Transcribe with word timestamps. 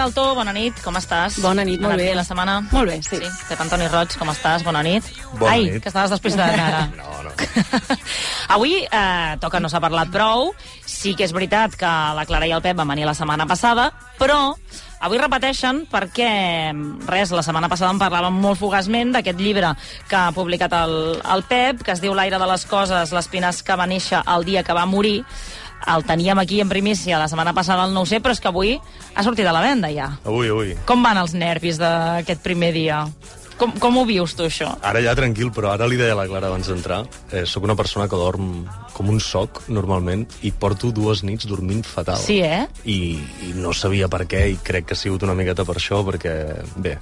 Daltó, 0.00 0.30
bona 0.32 0.52
nit, 0.56 0.78
com 0.80 0.96
estàs? 0.96 1.34
Bona 1.44 1.60
nit, 1.66 1.76
molt 1.82 1.92
Anat 1.92 2.00
bé. 2.06 2.14
la 2.16 2.22
setmana? 2.24 2.54
Molt 2.72 2.88
bé, 2.88 2.94
sí. 3.04 3.18
sí. 3.20 3.28
Pep 3.50 3.60
Antoni 3.60 3.84
Roig, 3.92 4.14
com 4.16 4.30
estàs? 4.32 4.64
Bona 4.64 4.80
nit. 4.86 5.04
Bona 5.36 5.52
Ai, 5.52 5.66
nit. 5.66 5.82
que 5.84 5.90
estaves 5.92 6.14
despistat 6.14 6.56
ara. 6.56 6.86
No, 6.96 7.08
no. 7.26 7.30
Avui 8.54 8.78
eh, 8.82 9.36
toca 9.42 9.60
no 9.60 9.68
s'ha 9.68 9.80
parlat 9.82 10.08
prou. 10.12 10.54
Sí 10.88 11.12
que 11.16 11.26
és 11.28 11.34
veritat 11.36 11.76
que 11.76 11.90
la 12.16 12.24
Clara 12.28 12.48
i 12.48 12.54
el 12.56 12.62
Pep 12.64 12.78
van 12.80 12.88
venir 12.88 13.04
la 13.06 13.14
setmana 13.14 13.44
passada, 13.46 13.90
però 14.18 14.54
avui 15.00 15.20
repeteixen 15.20 15.84
perquè, 15.88 16.30
res, 17.08 17.30
la 17.32 17.44
setmana 17.44 17.68
passada 17.72 17.92
en 17.94 18.00
parlàvem 18.00 18.40
molt 18.40 18.58
fugaçment 18.60 19.12
d'aquest 19.14 19.38
llibre 19.40 19.70
que 20.08 20.16
ha 20.18 20.32
publicat 20.36 20.74
el, 20.80 20.96
el 21.20 21.44
Pep, 21.48 21.84
que 21.84 21.92
es 21.94 22.02
diu 22.02 22.16
L'aire 22.16 22.40
de 22.40 22.48
les 22.50 22.64
coses, 22.68 23.12
l'espines 23.16 23.62
que 23.64 23.76
va 23.76 23.88
néixer 23.88 24.20
el 24.26 24.44
dia 24.48 24.64
que 24.64 24.76
va 24.76 24.84
morir. 24.88 25.20
El 25.88 26.04
teníem 26.04 26.38
aquí 26.38 26.60
en 26.60 26.68
primícia 26.68 27.18
la 27.18 27.28
setmana 27.28 27.54
passada 27.56 27.84
al 27.84 27.94
no 27.94 28.04
ho 28.04 28.08
sé, 28.08 28.20
però 28.20 28.34
és 28.36 28.40
que 28.40 28.50
avui 28.50 28.76
ha 29.14 29.24
sortit 29.24 29.46
a 29.48 29.54
la 29.56 29.62
venda 29.64 29.90
ja. 29.92 30.12
Avui, 30.24 30.50
avui. 30.52 30.74
Com 30.86 31.02
van 31.02 31.20
els 31.20 31.34
nervis 31.34 31.80
d'aquest 31.80 32.42
primer 32.44 32.72
dia? 32.76 33.04
Com, 33.60 33.74
com 33.76 33.98
ho 34.00 34.06
vius 34.08 34.32
tu, 34.32 34.46
això? 34.48 34.70
Ara 34.88 35.02
ja 35.04 35.12
tranquil, 35.16 35.50
però 35.52 35.74
ara 35.74 35.84
li 35.84 35.98
deia 36.00 36.14
a 36.14 36.16
la 36.16 36.24
Clara 36.28 36.48
abans 36.48 36.70
d'entrar, 36.70 37.02
eh, 37.28 37.44
sóc 37.44 37.66
una 37.66 37.76
persona 37.76 38.06
que 38.08 38.16
dorm 38.16 38.64
com 38.96 39.10
un 39.12 39.20
soc, 39.20 39.66
normalment, 39.68 40.24
i 40.48 40.52
porto 40.52 40.88
dues 40.96 41.20
nits 41.28 41.44
dormint 41.48 41.84
fatal. 41.84 42.16
Sí, 42.24 42.38
eh? 42.40 42.64
I, 42.88 43.20
I 43.44 43.52
no 43.60 43.74
sabia 43.76 44.08
per 44.08 44.24
què, 44.24 44.46
i 44.54 44.56
crec 44.64 44.88
que 44.88 44.96
ha 44.96 45.00
sigut 45.00 45.28
una 45.28 45.36
miqueta 45.36 45.68
per 45.68 45.76
això, 45.76 46.00
perquè, 46.08 46.34
bé, 46.80 46.96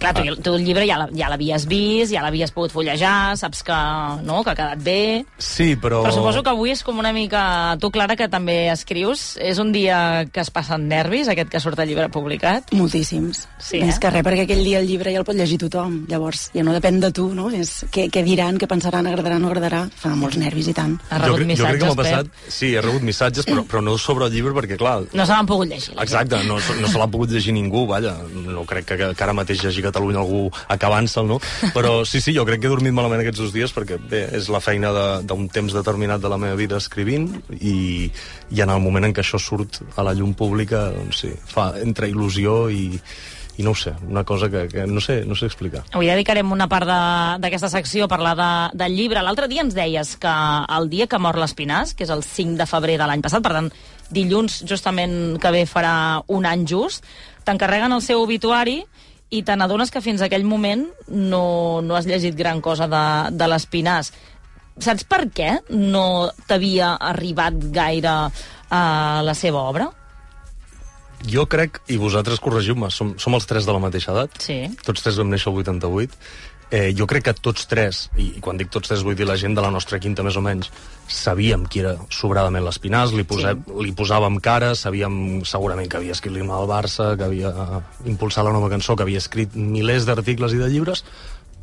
Clar, 0.00 0.14
tu, 0.16 0.24
tu 0.40 0.54
el 0.56 0.64
llibre 0.64 0.86
ja 0.88 1.28
l'havies 1.28 1.66
vist, 1.68 2.12
ja 2.14 2.22
l'havies 2.24 2.52
pogut 2.56 2.72
fullejar, 2.72 3.36
saps 3.36 3.60
que, 3.66 3.76
no, 4.24 4.40
que 4.46 4.54
ha 4.54 4.56
quedat 4.56 4.80
bé... 4.82 5.24
sí, 5.36 5.74
però... 5.76 6.00
Però 6.06 6.14
suposo 6.14 6.42
que 6.42 6.52
avui 6.54 6.72
és 6.72 6.82
com 6.86 6.98
una 7.02 7.12
mica... 7.12 7.76
Tu, 7.80 7.90
Clara, 7.92 8.16
que 8.16 8.28
també 8.32 8.70
escrius, 8.72 9.34
és 9.36 9.60
un 9.60 9.72
dia 9.74 10.24
que 10.32 10.40
es 10.40 10.50
passen 10.54 10.86
nervis, 10.88 11.28
aquest 11.28 11.50
que 11.52 11.60
surt 11.60 11.78
el 11.84 11.90
llibre 11.92 12.08
publicat? 12.12 12.72
Moltíssims. 12.76 13.44
Sí, 13.60 13.82
Més 13.84 13.98
eh? 13.98 14.00
que 14.00 14.12
res, 14.14 14.24
perquè 14.24 14.46
aquell 14.46 14.64
dia 14.64 14.80
el 14.80 14.88
llibre 14.88 15.12
ja 15.12 15.20
el 15.20 15.26
pot 15.28 15.36
llegir 15.36 15.58
tothom. 15.66 16.00
Llavors, 16.08 16.48
ja 16.56 16.64
no 16.64 16.72
depèn 16.76 17.00
de 17.04 17.12
tu, 17.14 17.28
no? 17.36 17.50
És 17.52 17.84
què, 17.92 18.08
què 18.12 18.24
diran, 18.24 18.56
què 18.60 18.68
pensaran, 18.70 19.06
agradarà, 19.10 19.36
no 19.42 19.50
agradarà. 19.52 19.82
Fa 20.00 20.14
molts 20.16 20.40
nervis 20.40 20.70
i 20.72 20.76
tant. 20.76 20.96
Jo, 21.10 21.20
rebut 21.26 21.44
crec- 21.44 21.60
jo 21.60 21.68
crec 21.68 21.80
que 21.82 21.90
m'ha 21.90 21.96
missatges, 22.00 22.00
passat... 22.00 22.50
Sí, 22.56 22.72
he 22.74 22.84
rebut 22.84 23.04
missatges, 23.06 23.48
però, 23.48 23.66
però 23.68 23.84
no 23.84 23.98
sobre 24.00 24.30
el 24.30 24.34
llibre, 24.34 24.56
perquè, 24.56 24.80
clar, 24.80 24.96
No 25.12 25.26
se 25.26 25.34
l'han 25.36 25.48
pogut 25.48 25.68
llegir. 25.68 25.94
Exacte, 26.00 26.40
no, 26.48 26.56
no 26.56 26.88
se 26.88 26.98
l'ha 26.98 27.08
pogut 27.10 27.30
llegir 27.34 27.52
ningú, 27.56 27.84
vaja. 27.90 28.16
No 28.32 28.64
crec 28.68 28.88
que, 28.88 28.98
que 29.12 29.24
ara 29.26 29.34
mateix 29.36 29.64
a 29.66 29.89
Catalunya 29.90 30.22
algú 30.22 30.46
acabant-se'l, 30.72 31.26
no? 31.28 31.40
Però 31.74 32.00
sí, 32.08 32.22
sí, 32.24 32.32
jo 32.36 32.46
crec 32.48 32.62
que 32.62 32.70
he 32.70 32.74
dormit 32.74 32.94
malament 32.96 33.20
aquests 33.24 33.42
dos 33.44 33.52
dies 33.54 33.74
perquè, 33.76 33.98
bé, 34.10 34.24
és 34.38 34.48
la 34.48 34.62
feina 34.64 34.92
de- 34.96 35.08
d'un 35.28 35.48
temps 35.52 35.74
determinat 35.76 36.22
de 36.22 36.30
la 36.32 36.38
meva 36.40 36.56
vida 36.56 36.78
escrivint 36.80 37.28
i, 37.60 38.10
i 38.50 38.62
en 38.64 38.70
el 38.70 38.80
moment 38.80 39.04
en 39.10 39.12
què 39.16 39.20
això 39.24 39.38
surt 39.42 39.82
a 39.96 40.02
la 40.06 40.14
llum 40.16 40.32
pública, 40.38 40.88
doncs 40.94 41.20
sí, 41.26 41.34
fa 41.50 41.72
entre 41.82 42.08
il·lusió 42.10 42.70
i, 42.72 42.86
i 43.60 43.64
no 43.66 43.74
ho 43.74 43.76
sé, 43.76 43.92
una 44.08 44.22
cosa 44.24 44.48
que, 44.48 44.62
que 44.72 44.86
no, 44.88 45.02
sé, 45.04 45.18
no 45.28 45.34
sé 45.36 45.44
explicar. 45.50 45.82
Avui 45.92 46.08
dedicarem 46.08 46.48
una 46.54 46.68
part 46.70 46.88
d'aquesta 47.42 47.68
secció 47.68 48.06
a 48.06 48.08
parlar 48.08 48.32
de, 48.38 48.50
del 48.78 48.94
llibre. 48.96 49.20
L'altre 49.26 49.48
dia 49.50 49.60
ens 49.66 49.74
deies 49.76 50.14
que 50.22 50.32
el 50.78 50.88
dia 50.88 51.06
que 51.10 51.18
mor 51.20 51.36
l'Espinàs, 51.36 51.92
que 51.94 52.06
és 52.06 52.12
el 52.14 52.22
5 52.24 52.56
de 52.56 52.66
febrer 52.70 52.96
de 53.02 53.08
l'any 53.10 53.20
passat, 53.26 53.42
per 53.44 53.52
tant, 53.58 53.68
dilluns 54.10 54.62
justament 54.66 55.36
que 55.42 55.52
ve 55.52 55.66
farà 55.68 55.92
un 56.32 56.48
any 56.48 56.64
just, 56.66 57.04
t'encarreguen 57.44 57.92
el 57.92 58.00
seu 58.04 58.22
obituari 58.24 58.80
i 59.30 59.42
te 59.46 59.54
n'adones 59.56 59.92
que 59.94 60.02
fins 60.02 60.22
aquell 60.26 60.42
moment 60.44 60.86
no, 61.08 61.80
no 61.86 61.94
has 61.96 62.06
llegit 62.08 62.34
gran 62.38 62.60
cosa 62.60 62.88
de, 62.90 63.02
de 63.36 63.46
l'Espinàs. 63.50 64.10
Saps 64.80 65.04
per 65.04 65.24
què 65.34 65.58
no 65.70 66.30
t'havia 66.48 66.94
arribat 67.12 67.58
gaire 67.74 68.14
a 68.70 68.82
la 69.26 69.34
seva 69.38 69.62
obra? 69.70 69.90
Jo 71.28 71.44
crec, 71.52 71.82
i 71.92 71.98
vosaltres 72.00 72.40
corregiu-me, 72.40 72.88
som, 72.90 73.12
som 73.20 73.34
els 73.36 73.44
tres 73.46 73.66
de 73.68 73.74
la 73.76 73.82
mateixa 73.82 74.14
edat, 74.14 74.38
Sí. 74.40 74.62
tots 74.86 75.02
tres 75.04 75.18
vam 75.20 75.28
néixer 75.28 75.50
el 75.52 75.58
88, 75.60 76.16
eh, 76.70 76.94
jo 76.96 77.06
crec 77.10 77.26
que 77.26 77.34
tots 77.34 77.66
tres, 77.70 78.04
i, 78.16 78.36
i 78.38 78.42
quan 78.44 78.58
dic 78.60 78.70
tots 78.72 78.88
tres 78.88 79.02
vull 79.06 79.16
dir 79.18 79.26
la 79.28 79.36
gent 79.40 79.56
de 79.56 79.64
la 79.64 79.72
nostra 79.74 79.98
quinta 80.02 80.22
més 80.26 80.38
o 80.38 80.42
menys, 80.44 80.70
sabíem 81.10 81.66
qui 81.66 81.82
era 81.82 81.96
sobradament 82.14 82.64
l'Espinàs, 82.64 83.14
li, 83.16 83.26
posem, 83.28 83.64
sí. 83.66 83.82
li 83.86 83.92
posàvem 83.96 84.38
cara, 84.44 84.72
sabíem 84.78 85.42
segurament 85.48 85.90
que 85.90 85.98
havia 85.98 86.14
escrit 86.16 86.36
l'himne 86.36 86.54
del 86.54 86.70
Barça, 86.70 87.12
que 87.18 87.26
havia 87.26 87.52
impulsat 88.06 88.46
la 88.46 88.54
nova 88.54 88.70
cançó, 88.72 88.96
que 88.96 89.06
havia 89.06 89.22
escrit 89.22 89.56
milers 89.58 90.06
d'articles 90.08 90.54
i 90.54 90.62
de 90.62 90.70
llibres, 90.70 91.04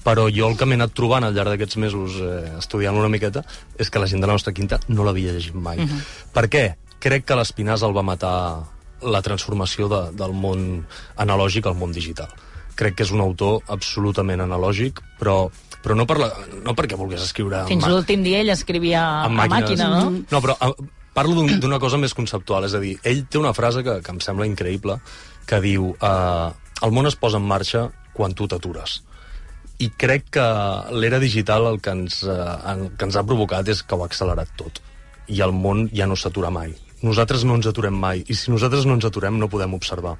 però 0.03 0.27
jo 0.31 0.47
el 0.47 0.57
que 0.59 0.67
m'he 0.67 0.77
anat 0.79 0.93
trobant 0.95 1.25
al 1.27 1.35
llarg 1.35 1.51
d'aquests 1.51 1.79
mesos 1.83 2.19
eh, 2.23 2.57
estudiant 2.59 2.95
una 2.95 3.11
miqueta 3.11 3.43
és 3.79 3.89
que 3.91 3.99
la 3.99 4.07
gent 4.07 4.21
de 4.23 4.29
la 4.29 4.35
nostra 4.37 4.53
quinta 4.55 4.79
no 4.87 5.03
l'havia 5.07 5.33
llegit 5.35 5.55
mai. 5.55 5.79
Uh 5.79 5.87
-huh. 5.87 6.01
Per 6.33 6.45
què? 6.47 6.65
Crec 6.99 7.25
que 7.25 7.35
l'Espinàs 7.35 7.83
el 7.83 7.95
va 7.95 8.03
matar 8.03 8.63
la 9.01 9.21
transformació 9.21 9.87
de, 9.87 10.01
del 10.17 10.33
món 10.33 10.85
analògic 11.17 11.67
al 11.67 11.75
món 11.75 11.91
digital. 11.91 12.29
Crec 12.77 12.95
que 12.99 13.05
és 13.07 13.11
un 13.15 13.23
autor 13.23 13.63
absolutament 13.73 14.43
analògic, 14.43 14.99
però, 15.19 15.47
però 15.81 15.95
no, 15.97 16.05
per 16.09 16.19
la, 16.21 16.27
no 16.63 16.75
perquè 16.77 16.97
volgués 16.99 17.23
escriure... 17.25 17.63
Fins 17.69 17.87
l'últim 17.89 18.21
dia 18.25 18.43
ell 18.43 18.53
escrivia 18.53 19.01
a 19.23 19.31
màquina, 19.33 19.89
no? 19.95 20.11
No, 20.29 20.41
però 20.45 20.53
eh, 20.61 20.71
parlo 21.17 21.33
d'un- 21.39 21.57
d'una 21.63 21.79
cosa 21.81 21.97
més 21.97 22.13
conceptual, 22.13 22.67
és 22.69 22.75
a 22.77 22.81
dir, 22.83 22.95
ell 23.03 23.23
té 23.25 23.41
una 23.41 23.55
frase 23.57 23.81
que, 23.83 23.97
que 24.05 24.13
em 24.13 24.21
sembla 24.21 24.45
increïble, 24.45 24.99
que 25.49 25.59
diu 25.63 25.89
eh, 25.97 26.47
el 26.85 26.93
món 26.93 27.09
es 27.09 27.17
posa 27.17 27.41
en 27.41 27.47
marxa 27.49 27.87
quan 28.13 28.33
tu 28.37 28.45
t'atures. 28.47 28.99
I 29.81 29.91
crec 29.97 30.29
que 30.37 30.45
l'era 30.97 31.17
digital 31.21 31.65
el 31.69 31.81
que 31.81 31.91
ens, 31.97 32.21
eh, 32.25 32.37
el 32.73 32.87
que 32.97 33.05
ens 33.09 33.17
ha 33.17 33.25
provocat 33.25 33.67
és 33.73 33.81
que 33.85 33.97
ho 33.97 34.03
ha 34.05 34.09
accelerat 34.09 34.53
tot. 34.57 34.81
I 35.33 35.41
el 35.45 35.51
món 35.53 35.87
ja 35.93 36.05
no 36.09 36.15
s'atura 36.17 36.49
mai. 36.53 36.71
Nosaltres 37.01 37.43
no 37.45 37.57
ens 37.57 37.67
aturem 37.69 37.93
mai. 37.93 38.23
I 38.25 38.33
si 38.37 38.49
nosaltres 38.53 38.85
no 38.89 38.95
ens 38.97 39.05
aturem, 39.05 39.37
no 39.37 39.49
podem 39.49 39.73
observar. 39.77 40.15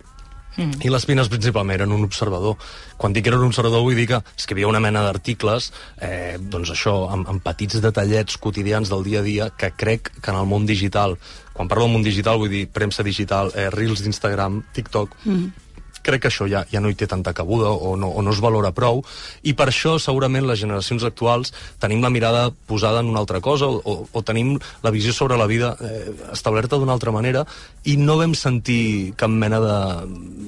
Mm. 0.57 0.81
I 0.84 0.91
les 0.91 1.06
Pines 1.06 1.29
principalment 1.29 1.78
eren 1.78 1.94
un 1.94 2.06
observador. 2.07 2.57
Quan 2.97 3.13
dic 3.13 3.28
que 3.28 3.31
era 3.31 3.40
un 3.40 3.47
observador 3.47 3.85
vull 3.85 3.97
dir 3.97 4.07
que 4.09 4.22
escrivia 4.35 4.69
una 4.69 4.81
mena 4.84 5.03
d'articles, 5.06 5.72
eh, 6.01 6.38
doncs 6.41 6.73
això, 6.73 6.97
amb, 7.13 7.29
amb 7.29 7.44
petits 7.45 7.81
detallets 7.84 8.40
quotidians 8.41 8.90
del 8.90 9.06
dia 9.06 9.22
a 9.22 9.28
dia, 9.28 9.51
que 9.56 9.72
crec 9.72 10.12
que 10.17 10.34
en 10.34 10.41
el 10.41 10.50
món 10.50 10.66
digital, 10.66 11.17
quan 11.53 11.69
parlo 11.69 11.85
del 11.85 11.94
món 11.94 12.03
digital 12.06 12.41
vull 12.41 12.51
dir 12.53 12.66
premsa 12.73 13.06
digital, 13.06 13.53
eh, 13.56 13.69
reels 13.73 14.03
d'Instagram, 14.03 14.63
TikTok, 14.73 15.16
mm 15.25 15.66
crec 16.03 16.25
que 16.25 16.31
això 16.31 16.47
ja, 16.50 16.63
ja 16.72 16.81
no 16.84 16.91
hi 16.91 16.97
té 16.97 17.08
tanta 17.08 17.34
cabuda 17.34 17.69
o 17.72 17.96
no, 18.00 18.09
o 18.09 18.24
no 18.25 18.34
es 18.34 18.41
valora 18.44 18.74
prou 18.75 19.03
i 19.44 19.53
per 19.58 19.69
això 19.72 19.97
segurament 20.02 20.47
les 20.47 20.59
generacions 20.62 21.06
actuals 21.08 21.53
tenim 21.81 22.03
la 22.03 22.12
mirada 22.13 22.50
posada 22.68 23.02
en 23.03 23.12
una 23.12 23.19
altra 23.24 23.41
cosa 23.41 23.68
o, 23.68 23.81
o, 23.84 23.96
o 24.12 24.24
tenim 24.24 24.56
la 24.84 24.94
visió 24.94 25.13
sobre 25.13 25.38
la 25.38 25.47
vida 25.47 25.75
eh, 25.81 26.13
establerta 26.34 26.78
d'una 26.78 26.96
altra 26.96 27.12
manera 27.12 27.46
i 27.88 27.97
no 27.97 28.18
vam 28.19 28.34
sentir 28.35 29.13
cap 29.18 29.31
mena 29.31 29.59
de, 29.63 29.78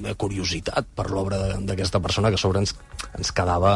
de 0.05 0.15
curiositat 0.19 0.87
per 0.95 1.07
l'obra 1.11 1.39
d'aquesta 1.59 2.01
persona 2.03 2.29
que 2.29 2.39
a 2.39 2.41
sobre 2.41 2.63
ens, 2.63 2.73
ens 3.17 3.31
quedava 3.35 3.73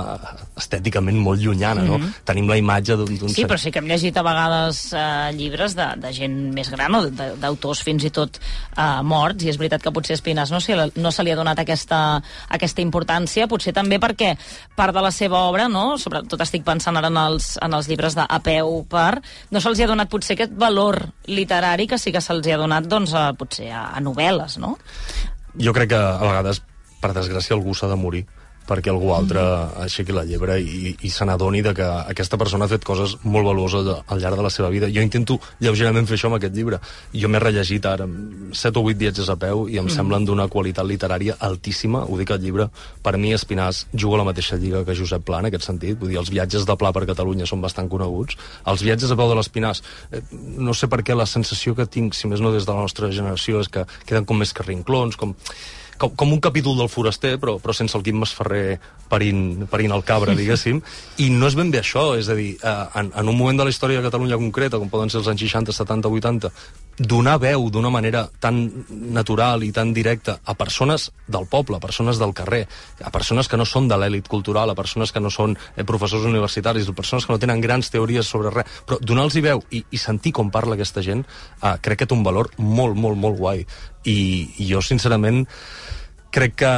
estèticament 0.59 1.19
molt 1.23 1.41
llunyana, 1.41 1.85
no? 1.87 1.99
Tenim 2.27 2.49
la 2.49 2.57
imatge 2.59 2.97
d'un... 2.99 3.31
Sí, 3.31 3.45
però 3.47 3.57
sí 3.59 3.71
que 3.71 3.81
hem 3.81 3.89
llegit 3.89 4.17
a 4.19 4.25
vegades 4.25 4.83
eh, 4.91 5.31
llibres 5.37 5.77
de, 5.79 5.87
de 6.03 6.13
gent 6.15 6.37
més 6.55 6.71
gran 6.73 6.99
o 6.99 7.03
d'autors 7.09 7.83
fins 7.85 8.03
i 8.07 8.11
tot 8.13 8.39
eh, 8.39 9.01
morts, 9.03 9.45
i 9.45 9.51
és 9.53 9.59
veritat 9.61 9.83
que 9.83 9.93
potser 9.95 10.17
a 10.17 10.19
Espines 10.19 10.51
no, 10.53 10.61
se, 10.63 10.77
no 10.95 11.11
se 11.11 11.25
li 11.25 11.33
ha 11.33 11.39
donat 11.39 11.62
aquesta, 11.63 11.99
aquesta 12.53 12.83
importància, 12.83 13.47
potser 13.51 13.73
també 13.75 13.99
perquè 14.03 14.33
part 14.77 14.95
de 14.95 15.03
la 15.03 15.11
seva 15.15 15.45
obra, 15.49 15.67
no? 15.71 15.97
sobretot 16.01 16.41
estic 16.45 16.65
pensant 16.67 16.97
ara 16.99 17.11
en 17.11 17.19
els, 17.19 17.53
en 17.63 17.73
els 17.73 17.89
llibres 17.89 18.17
de 18.17 18.27
A 18.27 18.39
peu 18.43 18.81
per, 18.89 19.21
no 19.51 19.63
se'ls 19.63 19.81
ha 19.83 19.89
donat 19.89 20.11
potser 20.11 20.37
aquest 20.37 20.53
valor 20.59 20.99
literari 21.27 21.87
que 21.89 21.99
sí 21.99 22.13
que 22.13 22.21
se'ls 22.23 22.47
ha 22.47 22.59
donat 22.61 22.87
doncs, 22.89 23.15
a, 23.17 23.31
potser 23.37 23.71
a, 23.71 23.89
a 23.97 24.03
novel·les, 24.03 24.59
no? 24.61 24.75
Jo 25.59 25.73
crec 25.75 25.93
que 25.93 25.99
a 25.99 26.21
vegades, 26.23 26.63
per 27.01 27.13
desgràcia, 27.15 27.55
algú 27.57 27.75
s'ha 27.77 27.91
de 27.91 27.99
morir 27.99 28.23
perquè 28.67 28.91
algú 28.91 29.11
altre 29.15 29.41
aixequi 29.83 30.15
la 30.15 30.23
llebre 30.27 30.57
i, 30.61 30.93
i 31.03 31.11
se 31.11 31.25
n'adoni 31.27 31.61
de 31.65 31.73
que 31.77 31.87
aquesta 32.13 32.39
persona 32.39 32.65
ha 32.65 32.71
fet 32.71 32.85
coses 32.87 33.17
molt 33.23 33.47
valuoses 33.47 33.89
al, 33.93 34.21
llarg 34.21 34.39
de 34.39 34.45
la 34.45 34.51
seva 34.53 34.69
vida. 34.73 34.89
Jo 34.93 35.03
intento 35.03 35.39
lleugerament 35.63 36.07
fer 36.09 36.17
això 36.17 36.31
amb 36.31 36.39
aquest 36.39 36.55
llibre. 36.55 36.79
Jo 37.13 37.29
m'he 37.31 37.41
rellegit 37.43 37.85
ara 37.89 38.07
set 38.55 38.77
o 38.79 38.85
vuit 38.85 38.99
viatges 38.99 39.29
a 39.29 39.37
peu 39.39 39.65
i 39.67 39.79
em 39.81 39.87
mm. 39.87 39.95
semblen 39.97 40.27
d'una 40.27 40.47
qualitat 40.51 40.87
literària 40.87 41.37
altíssima. 41.43 42.05
Ho 42.07 42.19
dic 42.19 42.31
al 42.31 42.41
llibre. 42.43 42.69
Per 43.03 43.15
mi, 43.17 43.33
Espinàs 43.35 43.85
juga 43.91 44.19
a 44.19 44.23
la 44.23 44.29
mateixa 44.31 44.59
lliga 44.59 44.85
que 44.87 44.95
Josep 44.97 45.25
Pla, 45.27 45.43
en 45.43 45.51
aquest 45.51 45.67
sentit. 45.67 45.99
Vull 45.99 46.13
dir, 46.13 46.19
els 46.21 46.31
viatges 46.33 46.67
de 46.69 46.77
Pla 46.79 46.93
per 46.95 47.05
Catalunya 47.09 47.49
són 47.49 47.63
bastant 47.63 47.91
coneguts. 47.91 48.39
Els 48.71 48.85
viatges 48.85 49.11
a 49.11 49.19
peu 49.19 49.31
de 49.31 49.37
l'Espinàs, 49.39 49.83
eh, 50.11 50.23
no 50.63 50.75
sé 50.77 50.87
per 50.91 51.03
què 51.03 51.17
la 51.17 51.27
sensació 51.29 51.75
que 51.75 51.89
tinc, 51.89 52.15
si 52.15 52.31
més 52.31 52.43
no 52.43 52.53
des 52.55 52.67
de 52.67 52.71
la 52.73 52.87
nostra 52.87 53.11
generació, 53.11 53.59
és 53.63 53.71
que 53.71 53.87
queden 54.05 54.25
com 54.29 54.39
més 54.39 54.53
carrinclons, 54.55 55.19
com 55.19 55.35
com, 56.03 56.15
com 56.15 56.33
un 56.35 56.41
capítol 56.43 56.77
del 56.77 56.91
Foraster, 56.91 57.37
però, 57.39 57.57
però 57.63 57.75
sense 57.75 57.95
el 57.97 58.03
Quim 58.03 58.19
Masferrer 58.19 58.79
parint, 59.09 59.65
parint 59.71 59.95
el 59.95 60.03
cabra, 60.07 60.35
diguéssim, 60.37 60.81
i 61.23 61.29
no 61.31 61.47
és 61.49 61.57
ben 61.59 61.71
bé 61.71 61.81
això, 61.83 62.11
és 62.19 62.29
a 62.29 62.37
dir, 62.37 62.53
eh, 62.59 62.75
en, 62.99 63.11
en 63.15 63.31
un 63.31 63.37
moment 63.37 63.61
de 63.61 63.67
la 63.67 63.73
història 63.73 64.01
de 64.01 64.07
Catalunya 64.09 64.39
concreta, 64.41 64.81
com 64.81 64.91
poden 64.91 65.13
ser 65.13 65.21
els 65.21 65.31
anys 65.31 65.45
60, 65.45 65.75
70, 65.75 66.11
80, 66.11 66.51
donar 66.97 67.39
veu 67.41 67.69
d'una 67.73 67.89
manera 67.89 68.27
tan 68.39 68.59
natural 68.91 69.63
i 69.65 69.71
tan 69.73 69.93
directa 69.93 70.37
a 70.45 70.53
persones 70.53 71.09
del 71.27 71.47
poble, 71.49 71.77
a 71.77 71.83
persones 71.83 72.19
del 72.21 72.33
carrer, 72.33 72.67
a 73.01 73.09
persones 73.11 73.49
que 73.49 73.57
no 73.57 73.65
són 73.65 73.87
de 73.89 73.97
l'èlit 73.97 74.29
cultural, 74.29 74.69
a 74.69 74.77
persones 74.77 75.11
que 75.11 75.21
no 75.23 75.31
són 75.33 75.57
eh, 75.75 75.83
professors 75.83 76.27
universitaris, 76.29 76.89
a 76.89 76.97
persones 76.97 77.25
que 77.25 77.33
no 77.33 77.41
tenen 77.41 77.61
grans 77.61 77.89
teories 77.89 78.29
sobre 78.29 78.53
res, 78.53 78.79
però 78.85 78.99
donar-los 79.01 79.41
veu 79.41 79.63
i, 79.71 79.83
i 79.89 79.97
sentir 79.97 80.31
com 80.31 80.51
parla 80.53 80.77
aquesta 80.77 81.01
gent, 81.01 81.25
eh, 81.61 81.75
crec 81.81 82.03
que 82.03 82.09
té 82.09 82.15
un 82.15 82.23
valor 82.23 82.51
molt, 82.57 82.95
molt, 82.95 83.17
molt 83.17 83.39
guai. 83.39 83.65
I, 84.05 84.17
i 84.59 84.69
jo, 84.69 84.81
sincerament, 84.83 85.45
crec 86.33 86.57
que, 86.61 86.73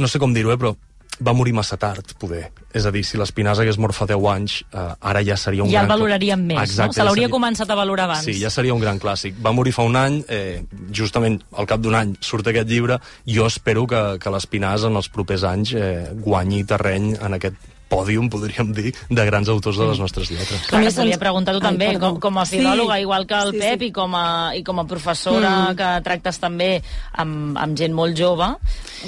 no 0.00 0.08
sé 0.08 0.18
com 0.18 0.34
dir-ho, 0.34 0.50
eh, 0.50 0.58
però 0.58 0.74
va 1.20 1.34
morir 1.36 1.52
massa 1.56 1.76
tard, 1.80 2.14
poder. 2.20 2.48
És 2.74 2.86
a 2.86 2.92
dir, 2.94 3.02
si 3.06 3.18
l'Espinàs 3.20 3.60
hagués 3.60 3.78
mort 3.82 3.96
fa 3.96 4.06
10 4.08 4.28
anys, 4.32 4.56
eh, 4.72 4.86
ara 5.12 5.22
ja 5.26 5.36
seria 5.40 5.64
un 5.64 5.70
ja 5.70 5.82
gran... 5.82 5.88
el 5.88 5.92
valoraríem 5.94 6.44
més, 6.52 6.62
Exacte, 6.62 6.94
no? 6.94 6.98
Se 6.98 7.06
l'hauria 7.06 7.26
ja 7.26 7.28
seria... 7.28 7.34
començat 7.36 7.72
a 7.72 7.78
valorar 7.78 8.06
abans. 8.08 8.28
Sí, 8.28 8.36
ja 8.40 8.52
seria 8.52 8.76
un 8.76 8.82
gran 8.82 9.00
clàssic. 9.02 9.36
Va 9.44 9.52
morir 9.56 9.74
fa 9.76 9.86
un 9.88 9.98
any, 10.00 10.20
eh, 10.28 10.62
justament 10.96 11.40
al 11.52 11.68
cap 11.70 11.82
d'un 11.84 11.98
any 11.98 12.14
surt 12.24 12.48
aquest 12.50 12.70
llibre, 12.70 13.00
jo 13.26 13.48
espero 13.50 13.86
que, 13.90 14.04
que 14.22 14.32
l'Espinàs 14.32 14.88
en 14.88 14.96
els 15.00 15.10
propers 15.12 15.44
anys 15.48 15.74
eh, 15.76 16.08
guanyi 16.24 16.64
terreny 16.68 17.12
en 17.20 17.38
aquest 17.40 17.70
pòdium, 17.90 18.30
podríem 18.30 18.70
dir, 18.72 18.94
de 19.10 19.24
grans 19.26 19.48
autors 19.50 19.76
de 19.76 19.88
les 19.90 19.98
nostres 19.98 20.30
lletres. 20.30 20.62
Clar, 20.70 20.80
A 20.80 20.86
que 20.88 20.94
volia 21.00 21.18
preguntar 21.18 21.52
tu 21.56 21.60
Ai, 21.60 21.66
també, 21.72 21.86
perdó. 21.92 22.12
com, 22.14 22.20
com 22.20 22.38
a 22.38 22.46
Sí. 22.46 22.56
filòloga, 22.58 23.00
igual 23.00 23.26
que 23.26 23.34
el 23.34 23.50
Sí, 23.52 23.58
Pep, 23.58 23.80
sí. 23.80 23.86
I, 23.86 23.92
com 23.92 24.14
a, 24.14 24.54
i 24.56 24.62
com 24.62 24.78
a 24.78 24.86
professora 24.86 25.50
Mm. 25.72 25.76
que 25.76 25.88
tractes 26.04 26.38
també 26.38 26.82
amb, 27.12 27.58
amb 27.58 27.76
gent 27.76 27.92
molt 27.92 28.16
jove, 28.16 28.46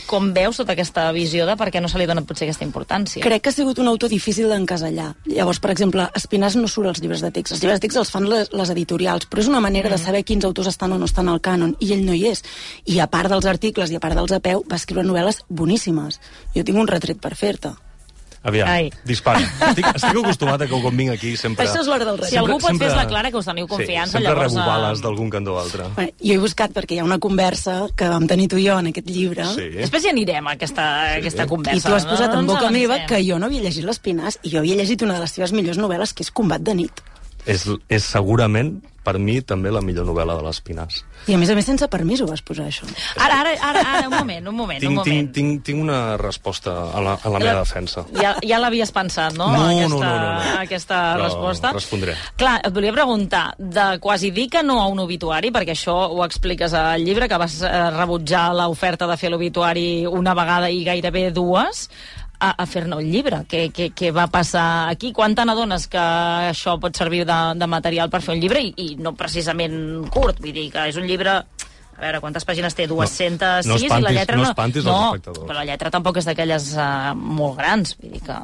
com 0.06 0.32
veus 0.34 0.56
tota 0.56 0.72
aquesta 0.72 1.10
visió 1.12 1.46
de 1.46 1.56
per 1.56 1.70
què 1.70 1.80
no 1.80 1.88
se 1.88 1.98
li 1.98 2.06
dona 2.06 2.22
potser 2.22 2.48
aquesta 2.48 2.64
importància? 2.64 3.22
Crec 3.22 3.42
que 3.42 3.48
ha 3.50 3.52
sigut 3.52 3.78
un 3.78 3.88
autor 3.88 4.10
difícil 4.10 4.48
d'encasellar. 4.48 5.14
Llavors, 5.26 5.60
per 5.60 5.70
exemple, 5.70 6.08
Espinàs 6.14 6.56
no 6.56 6.66
surt 6.66 6.88
als 6.88 7.00
llibres 7.00 7.20
de 7.20 7.30
text. 7.30 7.52
Els 7.52 7.62
llibres 7.62 7.78
de 7.80 7.86
text 7.86 7.96
els 7.98 8.10
fan 8.10 8.28
les, 8.28 8.52
les 8.52 8.70
editorials, 8.70 9.28
però 9.28 9.38
és 9.40 9.48
una 9.48 9.60
manera 9.60 9.88
Mm. 9.88 9.92
de 9.92 9.98
saber 9.98 10.24
quins 10.24 10.44
autors 10.44 10.66
estan 10.68 10.92
o 10.92 10.98
no 10.98 11.04
estan 11.04 11.28
al 11.28 11.40
cànon, 11.40 11.76
i 11.78 11.92
ell 11.92 12.04
no 12.04 12.12
hi 12.14 12.26
és. 12.26 12.42
I 12.86 12.98
a 12.98 13.06
part 13.06 13.28
dels 13.30 13.44
articles 13.46 13.90
i 13.90 13.94
a 13.96 14.00
part 14.00 14.14
dels 14.14 14.32
a 14.32 14.40
peu, 14.40 14.64
va 14.68 14.76
escriure 14.76 15.04
novel·les 15.06 15.42
boníssimes. 15.48 16.20
Jo 16.54 16.64
tinc 16.64 16.78
un 16.78 16.86
retret 16.88 17.20
per 17.20 17.34
fer-te. 17.36 17.70
Aviam, 18.42 18.66
Ai. 18.68 18.88
dispara. 19.06 19.38
Estic, 19.68 19.86
estic 19.94 20.16
acostumat 20.18 20.64
a 20.64 20.66
que 20.66 20.78
quan 20.82 20.96
vinc 20.98 21.12
aquí 21.14 21.36
sempre... 21.38 21.62
Això 21.62 21.78
és 21.84 21.86
l'hora 21.86 22.04
del 22.08 22.16
Si 22.18 22.24
retret. 22.24 22.38
algú 22.40 22.56
pot 22.58 22.74
fer 22.80 22.88
és 22.88 22.96
la 22.98 23.04
Clara, 23.06 23.30
que 23.30 23.38
us 23.38 23.46
teniu 23.46 23.68
confiança, 23.70 24.18
sí, 24.18 24.24
sempre 24.24 24.32
llavors... 24.32 24.52
rebo 24.56 24.64
eh, 24.64 24.66
bales 24.72 25.02
d'algun 25.04 25.30
cantó 25.30 25.54
a 25.58 25.62
altre. 25.62 25.86
Bé, 25.94 26.06
jo 26.18 26.34
he 26.34 26.38
buscat 26.42 26.74
perquè 26.74 26.96
hi 26.96 26.98
ha 26.98 27.04
una 27.06 27.20
conversa 27.22 27.76
que 27.96 28.08
vam 28.10 28.26
tenir 28.26 28.48
tu 28.50 28.58
i 28.58 28.66
jo 28.66 28.80
en 28.82 28.90
aquest 28.90 29.08
llibre, 29.14 29.46
Sí. 29.54 29.68
Després 29.78 30.04
hi 30.08 30.10
anirem, 30.10 30.48
a 30.50 30.56
aquesta, 30.58 30.82
a 30.82 31.14
aquesta 31.20 31.46
conversa. 31.46 31.78
i 31.78 31.86
tu 31.86 31.94
has 31.94 32.06
posat 32.10 32.34
no? 32.34 32.40
en 32.40 32.46
No 32.46 32.52
ens 32.52 32.62
boca 32.64 32.72
meva 32.74 32.98
que 33.06 33.22
jo 33.22 33.38
no 33.38 33.46
havia 33.46 33.62
llegit 33.62 33.86
l'Espinàs, 33.86 34.40
i 34.42 34.50
jo 34.56 34.58
havia 34.58 34.74
llegit 34.82 35.02
una 35.06 35.14
de 35.14 35.20
les 35.26 35.30
seves 35.38 35.52
millors 35.54 35.78
novel·les, 35.78 36.12
que 36.12 36.26
és 36.26 36.30
Combat 36.34 36.60
de 36.66 36.74
nit. 36.74 37.02
És, 37.46 37.68
és 37.88 38.02
segurament, 38.04 38.80
per 39.02 39.18
mi, 39.18 39.40
també 39.42 39.70
la 39.74 39.80
millor 39.82 40.06
novel·la 40.06 40.36
de 40.38 40.44
l'Espinàs. 40.46 41.00
I 41.30 41.34
a 41.34 41.38
més 41.38 41.50
a 41.50 41.54
més 41.54 41.66
sense 41.66 41.86
permís 41.90 42.20
ho 42.22 42.26
vas 42.26 42.42
posar, 42.42 42.66
això. 42.70 42.86
Ara, 43.18 43.40
ara, 43.42 43.52
ara, 43.62 43.82
ara, 43.82 44.08
un 44.08 44.14
moment, 44.16 44.48
un 44.50 44.56
moment, 44.56 44.78
un 44.78 44.86
Tinc, 44.88 44.96
moment. 44.98 45.04
tinc, 45.12 45.32
tinc, 45.34 45.64
tinc 45.66 45.82
una 45.82 46.16
resposta 46.18 46.72
a 46.94 47.00
la, 47.02 47.16
a 47.22 47.32
la 47.34 47.38
meva 47.42 47.60
defensa. 47.60 48.04
Ja, 48.18 48.34
ja 48.42 48.58
l'havies 48.62 48.90
pensat, 48.94 49.34
no? 49.38 49.50
No, 49.54 49.66
aquesta, 49.68 49.88
no, 49.88 50.00
no, 50.00 50.16
no, 50.16 50.32
no. 50.32 50.56
Aquesta 50.62 51.00
Però 51.16 51.26
resposta. 51.28 51.72
respondré. 51.76 52.16
Clar, 52.38 52.56
et 52.66 52.74
volia 52.74 52.92
preguntar, 52.94 53.44
de 53.58 53.86
quasi 54.02 54.30
dir 54.34 54.48
que 54.50 54.62
no 54.66 54.80
a 54.82 54.86
un 54.90 54.98
obituari, 55.04 55.50
perquè 55.54 55.76
això 55.76 55.94
ho 56.14 56.24
expliques 56.26 56.74
al 56.74 57.04
llibre, 57.04 57.28
que 57.30 57.38
vas 57.38 57.60
eh, 57.62 57.72
rebutjar 57.98 58.48
l'oferta 58.58 59.06
de 59.10 59.16
fer 59.20 59.30
l'obituari 59.30 60.06
una 60.06 60.34
vegada 60.34 60.70
i 60.70 60.82
gairebé 60.86 61.30
dues, 61.30 61.88
a, 62.42 62.50
a 62.58 62.66
fer-ne 62.66 62.98
un 62.98 63.06
llibre. 63.06 63.42
Què, 63.48 63.68
què, 63.74 63.90
què 63.94 64.10
va 64.14 64.26
passar 64.32 64.88
aquí? 64.90 65.12
Quan 65.14 65.36
te 65.38 65.44
n'adones 65.46 65.86
que 65.92 66.02
això 66.50 66.74
pot 66.82 66.96
servir 66.98 67.22
de, 67.28 67.38
de 67.60 67.68
material 67.70 68.10
per 68.10 68.20
fer 68.24 68.34
un 68.34 68.42
llibre 68.42 68.62
i, 68.66 68.72
i 68.82 68.88
no 68.98 69.14
precisament 69.18 69.76
curt? 70.12 70.42
Vull 70.42 70.54
dir 70.56 70.70
que 70.74 70.88
és 70.90 70.98
un 71.00 71.06
llibre... 71.08 71.42
A 71.92 72.00
veure, 72.02 72.18
quantes 72.24 72.42
pàgines 72.48 72.74
té? 72.74 72.88
206 72.90 73.68
no 73.68 73.76
i 73.76 73.86
la 73.86 73.98
espantis- 74.00 74.16
lletra 74.16 74.36
no 74.38 74.42
no... 74.42 74.48
espantis 74.50 74.86
no, 74.88 74.94
espectadors. 75.12 75.44
però 75.46 75.58
la 75.60 75.66
lletra 75.68 75.90
tampoc 75.94 76.16
és 76.18 76.26
d'aquelles 76.26 76.70
uh, 76.74 77.12
molt 77.14 77.60
grans. 77.60 77.94
Vull 78.00 78.16
dir 78.16 78.22
que... 78.26 78.38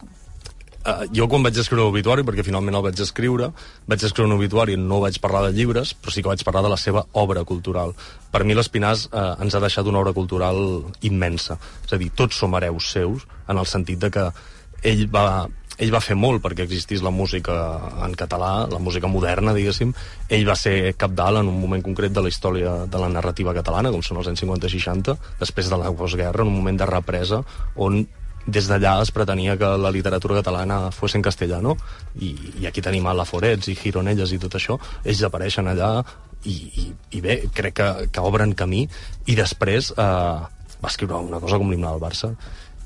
Uh, 0.88 1.04
jo 1.12 1.26
quan 1.28 1.42
vaig 1.44 1.58
escriure 1.60 1.84
l'obituari, 1.84 2.22
perquè 2.24 2.44
finalment 2.46 2.78
el 2.78 2.84
vaig 2.86 3.00
escriure, 3.04 3.50
vaig 3.90 4.04
escriure 4.06 4.30
un 4.30 4.38
obituari, 4.38 4.76
no 4.80 5.02
vaig 5.02 5.18
parlar 5.20 5.42
de 5.44 5.52
llibres, 5.52 5.92
però 5.92 6.14
sí 6.14 6.22
que 6.22 6.30
vaig 6.30 6.44
parlar 6.46 6.62
de 6.64 6.70
la 6.72 6.78
seva 6.80 7.02
obra 7.20 7.42
cultural. 7.44 7.92
Per 8.32 8.40
mi 8.48 8.56
l'Espinàs 8.56 9.08
uh, 9.10 9.34
ens 9.42 9.52
ha 9.52 9.60
deixat 9.60 9.90
una 9.90 10.00
obra 10.00 10.14
cultural 10.16 10.56
immensa. 11.04 11.58
És 11.84 11.92
a 11.92 12.00
dir, 12.00 12.08
tots 12.16 12.40
som 12.40 12.56
hereus 12.56 12.88
seus, 12.94 13.26
en 13.48 13.60
el 13.60 13.68
sentit 13.68 14.00
de 14.00 14.10
que 14.14 14.30
ell 14.88 15.04
va, 15.12 15.26
ell 15.76 15.92
va 15.92 16.00
fer 16.00 16.16
molt 16.16 16.40
perquè 16.42 16.64
existís 16.64 17.02
la 17.04 17.12
música 17.12 17.54
en 18.06 18.14
català, 18.18 18.52
la 18.70 18.80
música 18.80 19.10
moderna, 19.12 19.52
diguéssim. 19.56 19.92
Ell 20.32 20.46
va 20.48 20.56
ser 20.56 20.94
capdalt 20.96 21.42
en 21.42 21.50
un 21.52 21.58
moment 21.60 21.84
concret 21.84 22.14
de 22.14 22.24
la 22.24 22.32
història 22.32 22.78
de 22.86 23.02
la 23.02 23.10
narrativa 23.12 23.52
catalana, 23.60 23.92
com 23.92 24.00
són 24.06 24.22
els 24.22 24.30
anys 24.32 24.46
50-60, 24.46 25.18
després 25.42 25.68
de 25.68 25.82
la 25.82 25.92
postguerra, 25.92 26.46
en 26.46 26.54
un 26.54 26.62
moment 26.62 26.80
de 26.80 26.88
represa, 26.88 27.42
on 27.76 28.06
des 28.48 28.68
d'allà 28.70 28.94
es 29.02 29.12
pretenia 29.12 29.56
que 29.60 29.68
la 29.76 29.92
literatura 29.92 30.40
catalana 30.40 30.88
fos 30.94 31.14
en 31.14 31.24
castellà, 31.24 31.60
no? 31.64 31.76
I, 32.16 32.32
i 32.62 32.68
aquí 32.68 32.82
tenim 32.84 33.06
a 33.06 33.14
la 33.16 33.26
Forets 33.28 33.68
i 33.68 33.76
Gironelles 33.76 34.32
i 34.32 34.40
tot 34.40 34.56
això, 34.56 34.78
ells 35.04 35.22
apareixen 35.28 35.68
allà 35.68 35.90
i, 36.48 36.54
i, 36.54 36.86
i 37.18 37.20
bé, 37.24 37.42
crec 37.54 37.76
que, 37.76 37.88
que 38.14 38.24
obren 38.24 38.54
camí 38.56 38.86
i 39.26 39.36
després 39.36 39.92
eh, 39.92 40.38
va 40.78 40.90
escriure 40.90 41.20
una 41.28 41.42
cosa 41.42 41.60
com 41.60 41.70
l'himne 41.70 41.90
del 41.90 42.02
Barça 42.02 42.32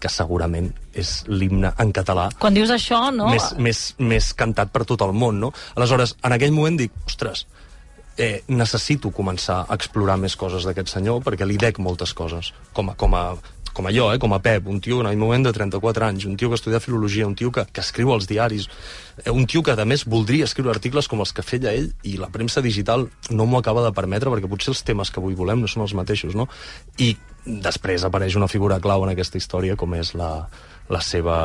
que 0.02 0.10
segurament 0.10 0.72
és 0.98 1.20
l'himne 1.30 1.70
en 1.78 1.92
català 1.94 2.26
Quan 2.42 2.56
dius 2.56 2.72
això, 2.74 3.04
no? 3.14 3.28
més, 3.30 3.52
més, 3.62 3.82
més 4.02 4.32
cantat 4.34 4.72
per 4.74 4.82
tot 4.88 5.04
el 5.06 5.14
món, 5.14 5.38
no? 5.44 5.52
Aleshores, 5.76 6.16
en 6.26 6.34
aquell 6.34 6.54
moment 6.56 6.80
dic, 6.80 6.96
ostres, 7.06 7.44
eh, 7.46 7.61
necessito 8.48 9.10
començar 9.14 9.62
a 9.64 9.76
explorar 9.78 10.18
més 10.20 10.36
coses 10.36 10.66
d'aquest 10.68 10.92
senyor 10.92 11.22
perquè 11.24 11.48
li 11.48 11.56
dec 11.60 11.80
moltes 11.80 12.12
coses, 12.12 12.52
com 12.76 12.90
a, 12.92 12.96
com 12.98 13.14
a, 13.16 13.24
com 13.72 13.86
a 13.86 13.92
jo, 13.92 14.12
eh, 14.12 14.18
com 14.20 14.32
a 14.34 14.40
Pep, 14.42 14.66
un 14.68 14.80
tio 14.80 15.00
en 15.00 15.08
aquell 15.08 15.20
moment 15.20 15.46
de 15.46 15.52
34 15.52 16.06
anys, 16.06 16.26
un 16.28 16.36
tio 16.36 16.50
que 16.50 16.58
estudia 16.58 16.80
filologia, 16.80 17.26
un 17.26 17.34
tio 17.34 17.50
que, 17.52 17.64
que 17.72 17.80
escriu 17.80 18.12
als 18.12 18.28
diaris, 18.28 18.68
eh, 19.24 19.30
un 19.30 19.46
tio 19.46 19.62
que 19.62 19.72
a 19.72 19.86
més 19.88 20.04
voldria 20.04 20.44
escriure 20.44 20.74
articles 20.74 21.08
com 21.08 21.24
els 21.24 21.32
que 21.32 21.44
feia 21.44 21.72
ell 21.72 21.90
i 22.04 22.18
la 22.20 22.28
premsa 22.32 22.60
digital 22.60 23.08
no 23.30 23.46
m'ho 23.46 23.62
acaba 23.62 23.84
de 23.86 23.92
permetre 23.96 24.30
perquè 24.30 24.50
potser 24.50 24.74
els 24.74 24.84
temes 24.84 25.10
que 25.10 25.20
avui 25.20 25.34
volem 25.38 25.64
no 25.64 25.70
són 25.70 25.86
els 25.86 25.96
mateixos, 25.96 26.36
no? 26.36 26.48
I 26.98 27.16
després 27.46 28.04
apareix 28.04 28.36
una 28.36 28.50
figura 28.50 28.80
clau 28.80 29.06
en 29.06 29.14
aquesta 29.14 29.40
història 29.40 29.76
com 29.76 29.96
és 29.96 30.12
la, 30.14 30.46
la 30.92 31.00
seva, 31.00 31.36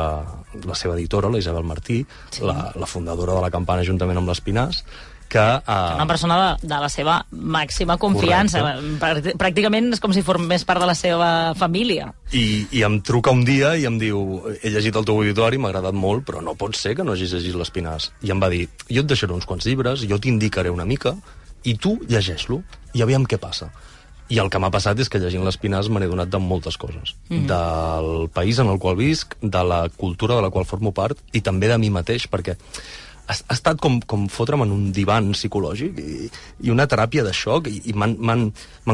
la 0.64 0.76
seva 0.76 0.98
editora, 0.98 1.30
la 1.32 1.40
Isabel 1.40 1.64
Martí, 1.64 2.04
sí. 2.30 2.44
la, 2.44 2.72
la 2.76 2.86
fundadora 2.86 3.38
de 3.38 3.46
la 3.46 3.54
campana 3.54 3.86
juntament 3.86 4.20
amb 4.20 4.30
l'Espinàs, 4.30 4.84
que... 5.28 5.38
Una 5.68 6.04
Uh, 6.04 6.08
persona 6.08 6.36
de, 6.40 6.66
de 6.68 6.78
la 6.80 6.88
seva 6.88 7.18
màxima 7.30 7.96
confiança. 8.00 8.62
Pràcti- 9.00 9.34
Pràcticament 9.38 9.92
és 9.92 10.00
com 10.00 10.12
si 10.12 10.22
formés 10.22 10.64
part 10.64 10.80
de 10.80 10.86
la 10.86 10.94
seva 10.94 11.54
família. 11.54 12.12
i, 12.32 12.66
I 12.72 12.82
em 12.82 13.00
truca 13.00 13.30
un 13.30 13.44
dia 13.44 13.76
i 13.76 13.84
em 13.86 13.98
diu 13.98 14.42
he 14.62 14.70
llegit 14.70 14.96
el 14.96 15.04
teu 15.04 15.16
auditori, 15.20 15.58
m'ha 15.58 15.68
agradat 15.68 15.94
molt, 15.94 16.24
però 16.24 16.40
no 16.42 16.54
pot 16.54 16.74
ser 16.76 16.94
que 16.96 17.04
no 17.04 17.12
hagis 17.12 17.32
llegit 17.32 17.54
l'Espinàs. 17.54 18.10
I 18.22 18.30
em 18.30 18.40
va 18.40 18.48
dir, 18.48 18.68
jo 18.88 19.00
et 19.04 19.06
deixaré 19.06 19.32
uns 19.32 19.46
quants 19.46 19.64
llibres, 19.66 20.00
jo 20.08 20.18
t'indicaré 20.18 20.70
una 20.70 20.84
mica, 20.84 21.14
i 21.64 21.74
tu 21.76 21.98
llegeix-lo, 22.08 22.62
i 22.94 23.02
aviam 23.02 23.24
què 23.28 23.38
passa. 23.38 23.70
I 24.28 24.38
el 24.42 24.50
que 24.52 24.58
m'ha 24.60 24.68
passat 24.70 24.98
és 25.00 25.08
que 25.08 25.18
llegint 25.18 25.44
l'Espinàs 25.44 25.88
me 25.88 26.00
n'he 26.00 26.06
donat 26.08 26.28
de 26.28 26.38
moltes 26.38 26.76
coses. 26.76 27.14
Mm 27.30 27.36
-hmm. 27.38 27.46
Del 27.48 28.28
país 28.28 28.58
en 28.58 28.66
el 28.68 28.78
qual 28.78 28.96
visc, 28.96 29.34
de 29.40 29.64
la 29.64 29.88
cultura 29.88 30.34
de 30.36 30.42
la 30.42 30.50
qual 30.50 30.66
formo 30.66 30.92
part, 30.92 31.16
i 31.32 31.40
també 31.40 31.66
de 31.68 31.78
mi 31.78 31.88
mateix, 31.90 32.28
perquè 32.30 32.56
ha, 33.28 33.34
ha 33.36 33.54
estat 33.54 33.80
com, 33.82 33.98
com 34.08 34.26
fotre'm 34.32 34.64
en 34.64 34.72
un 34.72 34.88
divan 34.94 35.30
psicològic 35.36 35.98
i, 36.00 36.28
i 36.64 36.72
una 36.72 36.88
teràpia 36.90 37.24
de 37.26 37.34
xoc 37.36 37.68
i, 37.70 37.80
i 37.92 37.94
m'han- 37.94 38.48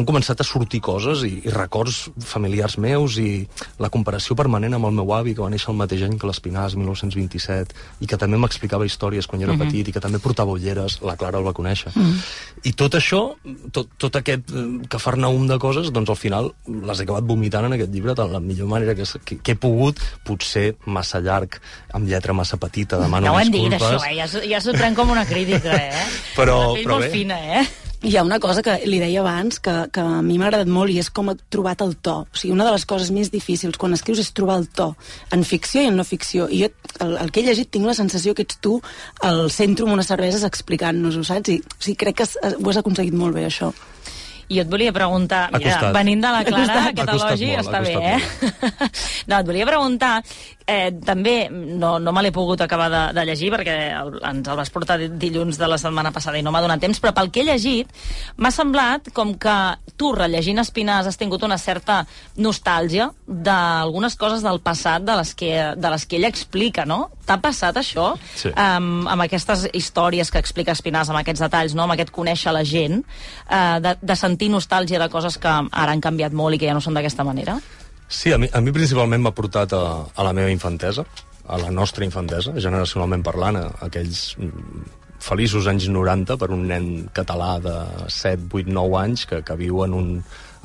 començat 0.04 0.42
a 0.42 0.46
sortir 0.46 0.80
coses 0.84 1.22
i, 1.26 1.32
i 1.46 1.54
records 1.54 2.08
familiars 2.26 2.76
meus 2.82 3.18
i 3.22 3.46
la 3.82 3.90
comparació 3.94 4.36
permanent 4.38 4.76
amb 4.76 4.90
el 4.90 4.96
meu 4.98 5.14
avi 5.16 5.34
que 5.34 5.44
va 5.44 5.50
néixer 5.52 5.70
el 5.72 5.78
mateix 5.78 6.04
any 6.06 6.18
que 6.18 6.28
l'Espinàs, 6.28 6.76
1927 6.80 8.04
i 8.04 8.10
que 8.10 8.18
també 8.20 8.40
m'explicava 8.40 8.86
històries 8.88 9.28
quan 9.30 9.40
jo 9.40 9.46
era 9.46 9.54
mm 9.54 9.60
-hmm. 9.60 9.70
petit 9.70 9.88
i 9.88 9.92
que 9.92 10.00
també 10.00 10.18
portava 10.18 10.52
ulleres, 10.52 11.00
la 11.02 11.16
Clara 11.16 11.38
el 11.38 11.46
va 11.46 11.54
conèixer 11.54 11.92
mm 11.94 12.02
-hmm. 12.02 12.18
i 12.64 12.72
tot 12.72 12.94
això 12.94 13.34
tot, 13.72 13.88
tot 13.98 14.16
aquest 14.16 14.50
eh, 14.50 14.86
cafarnaum 14.88 15.46
de 15.46 15.58
coses 15.58 15.92
doncs 15.92 16.10
al 16.10 16.16
final 16.16 16.52
les 16.66 17.00
he 17.00 17.02
acabat 17.02 17.24
vomitant 17.24 17.64
en 17.64 17.72
aquest 17.72 17.92
llibre 17.92 18.14
de 18.14 18.24
la 18.28 18.40
millor 18.40 18.68
manera 18.68 18.94
que, 18.94 19.04
que, 19.24 19.38
que 19.38 19.52
he 19.52 19.56
pogut 19.56 20.00
potser 20.24 20.76
massa 20.86 21.20
llarg 21.20 21.60
amb 21.92 22.08
lletra 22.08 22.32
massa 22.32 22.56
petita, 22.56 22.98
demano 22.98 23.26
dit, 23.50 23.52
disculpes 23.52 23.82
això, 23.82 24.00
eh? 24.10 24.23
Ja, 24.24 24.28
s'ho- 24.32 24.44
ja 24.48 24.60
s'ho 24.64 24.72
pren 24.72 24.94
com 24.96 25.10
una 25.12 25.26
crítica, 25.28 25.74
eh? 25.76 26.04
Però- 26.34 26.60
La 26.68 26.74
pell 26.74 26.84
però 26.86 26.98
molt 26.98 27.04
bé. 27.06 27.10
fina, 27.12 27.38
eh? 27.60 27.64
Hi 28.04 28.18
ha 28.18 28.22
una 28.22 28.36
cosa 28.38 28.60
que 28.60 28.82
li 28.84 28.98
deia 29.00 29.20
abans 29.22 29.58
que, 29.64 29.72
que 29.90 30.00
a 30.02 30.20
mi 30.20 30.36
m'ha 30.36 30.50
agradat 30.50 30.68
molt 30.68 30.90
i 30.92 30.98
és 31.00 31.08
com 31.08 31.30
ha 31.32 31.34
trobat 31.48 31.80
el 31.80 31.94
to. 32.04 32.18
O 32.28 32.36
sigui, 32.36 32.52
una 32.52 32.66
de 32.66 32.72
les 32.74 32.84
coses 32.84 33.08
més 33.10 33.30
difícils 33.32 33.78
quan 33.80 33.94
escrius 33.96 34.20
és 34.20 34.28
trobar 34.36 34.58
el 34.60 34.66
to, 34.68 34.90
en 35.32 35.42
ficció 35.48 35.80
i 35.80 35.86
en 35.88 35.96
no 35.96 36.04
ficció. 36.04 36.44
I 36.52 36.64
jo, 36.66 36.68
el, 37.00 37.16
el 37.16 37.32
que 37.32 37.40
he 37.40 37.46
llegit, 37.46 37.70
tinc 37.72 37.86
la 37.88 37.94
sensació 37.96 38.34
que 38.36 38.44
ets 38.44 38.58
tu 38.60 38.74
al 39.22 39.48
centre 39.50 39.86
amb 39.86 39.94
unes 39.96 40.06
cerveses 40.12 40.44
explicant-nos-ho, 40.44 41.24
saps? 41.24 41.48
I, 41.48 41.62
o 41.64 41.80
sigui, 41.80 41.96
crec 42.04 42.16
que 42.20 42.28
has, 42.28 42.36
ho 42.44 42.68
has 42.70 42.76
aconseguit 42.84 43.14
molt 43.16 43.34
bé, 43.40 43.46
això. 43.48 43.72
I 44.52 44.58
jo 44.58 44.60
et 44.66 44.68
volia 44.68 44.92
preguntar, 44.92 45.46
mira, 45.56 45.78
venint 45.96 46.20
de 46.20 46.28
la 46.28 46.44
Clara, 46.44 46.82
aquest 46.90 47.08
elogi 47.08 47.46
molt, 47.56 47.64
està 47.64 47.80
bé, 47.80 47.94
eh? 47.96 48.88
no, 49.32 49.38
et 49.38 49.46
volia 49.48 49.64
preguntar, 49.64 50.18
eh, 50.66 50.92
també, 51.04 51.48
no, 51.50 51.98
no 52.00 52.12
me 52.12 52.22
l'he 52.24 52.32
pogut 52.32 52.62
acabar 52.64 52.88
de, 52.92 53.02
de 53.16 53.24
llegir 53.28 53.50
perquè 53.52 53.76
el, 53.98 54.14
ens 54.24 54.48
el 54.48 54.58
vas 54.58 54.72
portar 54.72 54.96
dilluns 55.00 55.58
de 55.60 55.68
la 55.68 55.78
setmana 55.80 56.12
passada 56.14 56.40
i 56.40 56.44
no 56.44 56.52
m'ha 56.54 56.62
donat 56.64 56.80
temps, 56.82 57.00
però 57.02 57.12
pel 57.16 57.30
que 57.34 57.42
he 57.42 57.48
llegit 57.48 57.90
m'ha 58.40 58.52
semblat 58.54 59.10
com 59.16 59.34
que 59.40 59.56
tu, 60.00 60.12
rellegint 60.16 60.62
Espinàs, 60.62 61.08
has 61.08 61.20
tingut 61.20 61.44
una 61.44 61.58
certa 61.60 62.00
nostàlgia 62.40 63.10
d'algunes 63.26 64.16
coses 64.20 64.44
del 64.46 64.62
passat 64.64 65.04
de 65.04 65.18
les 65.20 65.34
que, 65.36 65.52
de 65.76 65.92
les 65.92 66.08
que 66.08 66.18
ell 66.18 66.28
explica, 66.30 66.88
no? 66.88 67.10
T'ha 67.24 67.38
passat 67.40 67.76
això? 67.80 68.12
Sí. 68.36 68.50
amb, 68.56 69.06
amb 69.08 69.24
aquestes 69.24 69.68
històries 69.72 70.30
que 70.32 70.40
explica 70.40 70.74
Espinàs, 70.74 71.10
amb 71.10 71.20
aquests 71.20 71.44
detalls, 71.44 71.76
no? 71.76 71.84
amb 71.84 71.94
aquest 71.94 72.12
conèixer 72.14 72.52
la 72.52 72.64
gent, 72.68 73.02
eh, 73.48 73.78
de, 73.84 73.96
de 74.00 74.16
sentir 74.16 74.50
nostàlgia 74.52 75.00
de 75.00 75.08
coses 75.12 75.38
que 75.40 75.54
ara 75.54 75.92
han 75.92 76.04
canviat 76.04 76.32
molt 76.36 76.56
i 76.56 76.60
que 76.60 76.68
ja 76.68 76.76
no 76.76 76.84
són 76.84 76.96
d'aquesta 76.96 77.24
manera? 77.24 77.58
Sí, 78.08 78.32
a 78.32 78.38
mi, 78.38 78.48
a 78.52 78.60
mi 78.60 78.72
principalment 78.72 79.22
m'ha 79.24 79.34
portat 79.34 79.72
a, 79.76 79.84
a 80.06 80.26
la 80.26 80.34
meva 80.36 80.52
infantesa, 80.52 81.06
a 81.46 81.58
la 81.60 81.70
nostra 81.70 82.04
infantesa, 82.04 82.54
generacionalment 82.60 83.24
parlant, 83.24 83.58
a 83.60 83.66
aquells 83.88 84.34
mm, 84.38 84.84
feliços 85.24 85.68
anys 85.70 85.88
90 85.88 86.36
per 86.40 86.50
un 86.52 86.66
nen 86.68 86.88
català 87.16 87.56
de 87.64 87.74
7, 88.12 88.48
8, 88.52 88.72
9 88.72 88.98
anys 89.00 89.24
que, 89.30 89.40
que 89.46 89.56
viu 89.56 89.80
en 89.86 89.96
un, 89.96 90.10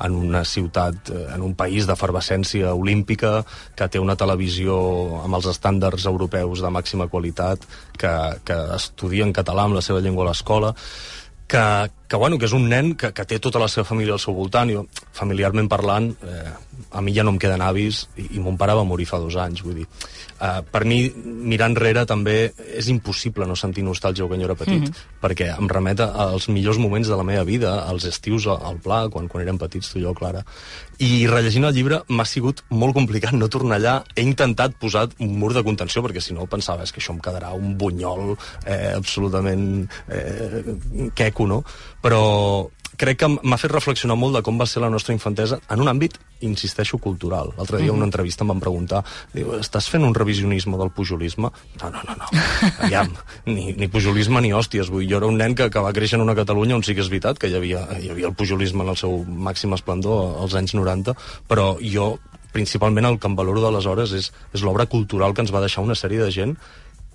en 0.04 0.16
una 0.16 0.42
ciutat, 0.44 1.12
eh, 1.12 1.26
en 1.34 1.44
un 1.44 1.54
país 1.56 1.88
d'efervescència 1.88 2.74
olímpica, 2.76 3.40
que 3.76 3.88
té 3.88 4.02
una 4.02 4.18
televisió 4.20 4.76
amb 5.22 5.40
els 5.40 5.48
estàndards 5.52 6.06
europeus 6.10 6.64
de 6.64 6.72
màxima 6.72 7.08
qualitat, 7.12 7.64
que, 7.96 8.12
que 8.44 8.58
estudia 8.76 9.24
en 9.28 9.34
català 9.36 9.68
amb 9.68 9.80
la 9.80 9.84
seva 9.84 10.04
llengua 10.04 10.28
a 10.28 10.30
l'escola, 10.32 10.74
que, 11.50 11.64
que, 12.10 12.16
bueno, 12.16 12.38
que 12.42 12.48
és 12.48 12.54
un 12.56 12.66
nen 12.66 12.96
que, 12.98 13.12
que 13.14 13.24
té 13.24 13.38
tota 13.38 13.60
la 13.62 13.68
seva 13.70 13.86
família 13.86 14.16
al 14.16 14.22
seu 14.22 14.34
voltant. 14.34 14.70
Jo, 14.74 14.82
familiarment 15.14 15.68
parlant, 15.70 16.10
eh, 16.26 16.50
a 16.90 17.02
mi 17.06 17.14
ja 17.14 17.22
no 17.22 17.30
em 17.30 17.38
queden 17.38 17.62
avis 17.62 18.02
i, 18.18 18.24
i 18.34 18.42
mon 18.42 18.56
pare 18.58 18.74
va 18.74 18.82
morir 18.86 19.06
fa 19.06 19.20
dos 19.22 19.36
anys, 19.38 19.62
vull 19.62 19.78
dir. 19.78 19.86
Uh, 20.40 20.58
per 20.72 20.82
mi, 20.88 21.04
mirar 21.52 21.68
enrere 21.70 22.02
també 22.08 22.50
és 22.74 22.88
impossible 22.90 23.46
no 23.46 23.54
sentir 23.58 23.84
nostàlgia 23.86 24.26
quan 24.26 24.40
jo 24.40 24.48
era 24.48 24.56
petit, 24.56 24.80
mm 24.80 24.88
-hmm. 24.88 25.20
perquè 25.22 25.50
em 25.54 25.68
remet 25.68 26.00
als 26.00 26.48
millors 26.48 26.78
moments 26.78 27.08
de 27.08 27.16
la 27.16 27.22
meva 27.22 27.44
vida, 27.44 27.84
als 27.84 28.04
estius 28.04 28.46
al 28.46 28.80
Pla, 28.82 29.08
quan, 29.08 29.28
quan 29.28 29.42
érem 29.44 29.58
petits, 29.58 29.90
tu 29.90 29.98
i 29.98 30.02
jo, 30.02 30.14
Clara. 30.14 30.42
I 30.98 31.26
rellegint 31.26 31.64
el 31.64 31.74
llibre 31.74 32.02
m'ha 32.08 32.24
sigut 32.24 32.64
molt 32.70 32.94
complicat 32.94 33.32
no 33.32 33.48
tornar 33.48 33.76
allà. 33.76 34.04
He 34.16 34.22
intentat 34.22 34.74
posar 34.74 35.08
un 35.18 35.38
mur 35.38 35.52
de 35.52 35.62
contenció, 35.62 36.02
perquè 36.02 36.20
si 36.20 36.34
no 36.34 36.46
pensava 36.46 36.82
és 36.82 36.92
que 36.92 37.00
això 37.00 37.12
em 37.12 37.20
quedarà 37.20 37.52
un 37.52 37.76
bunyol 37.76 38.36
eh, 38.66 38.94
absolutament 38.96 39.88
eh, 40.08 40.64
queco, 41.14 41.46
no? 41.46 41.64
Però 42.00 42.22
crec 43.00 43.22
que 43.22 43.28
m'ha 43.32 43.56
fet 43.60 43.72
reflexionar 43.72 44.16
molt 44.20 44.36
de 44.36 44.42
com 44.44 44.58
va 44.60 44.66
ser 44.68 44.82
la 44.82 44.90
nostra 44.92 45.14
infantesa 45.16 45.58
en 45.72 45.80
un 45.80 45.88
àmbit, 45.88 46.18
insisteixo, 46.44 46.98
cultural. 47.00 47.52
L'altre 47.56 47.78
dia 47.78 47.86
mm 47.86 47.90
-hmm. 47.90 47.96
una 47.96 48.08
entrevista 48.08 48.44
em 48.44 48.48
van 48.48 48.60
preguntar, 48.60 49.04
diu, 49.32 49.54
estàs 49.58 49.88
fent 49.88 50.04
un 50.04 50.14
revisionisme 50.14 50.76
del 50.76 50.90
pujolisme? 50.90 51.48
No, 51.80 51.90
no, 51.90 52.00
no, 52.08 52.14
no. 52.20 52.26
Aviam, 52.84 53.08
ni, 53.46 53.72
ni 53.72 53.88
pujolisme 53.88 54.40
ni 54.40 54.52
hòsties. 54.52 54.90
Vull, 54.90 55.08
jo 55.08 55.16
era 55.16 55.26
un 55.26 55.36
nen 55.36 55.54
que, 55.54 55.70
que 55.70 55.80
va 55.80 55.92
créixer 55.92 56.16
en 56.18 56.22
una 56.22 56.34
Catalunya 56.34 56.74
on 56.74 56.82
sí 56.82 56.94
que 56.94 57.00
és 57.00 57.08
veritat 57.08 57.38
que 57.38 57.48
hi 57.48 57.54
havia, 57.54 57.88
hi 58.00 58.10
havia 58.10 58.26
el 58.26 58.34
pujolisme 58.34 58.82
en 58.82 58.88
el 58.88 58.96
seu 58.96 59.24
màxim 59.24 59.72
esplendor 59.72 60.36
als 60.40 60.54
anys 60.54 60.74
90, 60.74 61.14
però 61.48 61.78
jo 61.80 62.18
principalment 62.52 63.06
el 63.06 63.18
que 63.18 63.28
em 63.28 63.36
valoro 63.36 63.60
d'aleshores 63.60 64.12
és, 64.12 64.32
és 64.52 64.62
l'obra 64.62 64.86
cultural 64.86 65.34
que 65.34 65.40
ens 65.40 65.52
va 65.52 65.60
deixar 65.60 65.84
una 65.84 65.94
sèrie 65.94 66.22
de 66.22 66.30
gent 66.30 66.56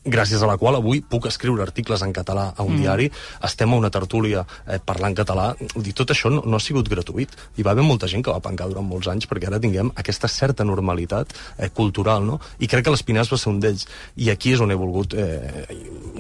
gràcies 0.05 0.41
a 0.41 0.49
la 0.49 0.57
qual 0.61 0.77
avui 0.77 1.01
puc 1.01 1.25
escriure 1.29 1.63
articles 1.65 2.03
en 2.05 2.13
català 2.13 2.51
a 2.55 2.63
un 2.63 2.75
mm. 2.75 2.81
diari, 2.81 3.09
estem 3.43 3.73
a 3.73 3.79
una 3.79 3.91
tertúlia 3.93 4.45
eh, 4.67 4.79
parlant 4.83 5.15
català, 5.17 5.51
dir, 5.75 5.93
tot 5.97 6.13
això 6.13 6.29
no, 6.31 6.43
no 6.45 6.59
ha 6.59 6.63
sigut 6.63 6.89
gratuït. 6.91 7.33
Hi 7.57 7.65
va 7.65 7.73
haver 7.73 7.85
molta 7.85 8.09
gent 8.11 8.23
que 8.25 8.33
va 8.33 8.43
pencar 8.43 8.69
durant 8.69 8.85
molts 8.85 9.09
anys 9.11 9.27
perquè 9.29 9.49
ara 9.49 9.59
tinguem 9.61 9.91
aquesta 9.97 10.29
certa 10.31 10.65
normalitat 10.67 11.33
eh, 11.57 11.71
cultural, 11.73 12.25
no? 12.25 12.39
I 12.59 12.69
crec 12.69 12.85
que 12.85 12.93
l'Espinàs 12.93 13.31
va 13.33 13.39
ser 13.41 13.51
un 13.51 13.61
d'ells. 13.63 13.87
I 14.21 14.29
aquí 14.33 14.53
és 14.55 14.61
on 14.61 14.71
he 14.71 14.77
volgut 14.79 15.15
eh, 15.17 15.65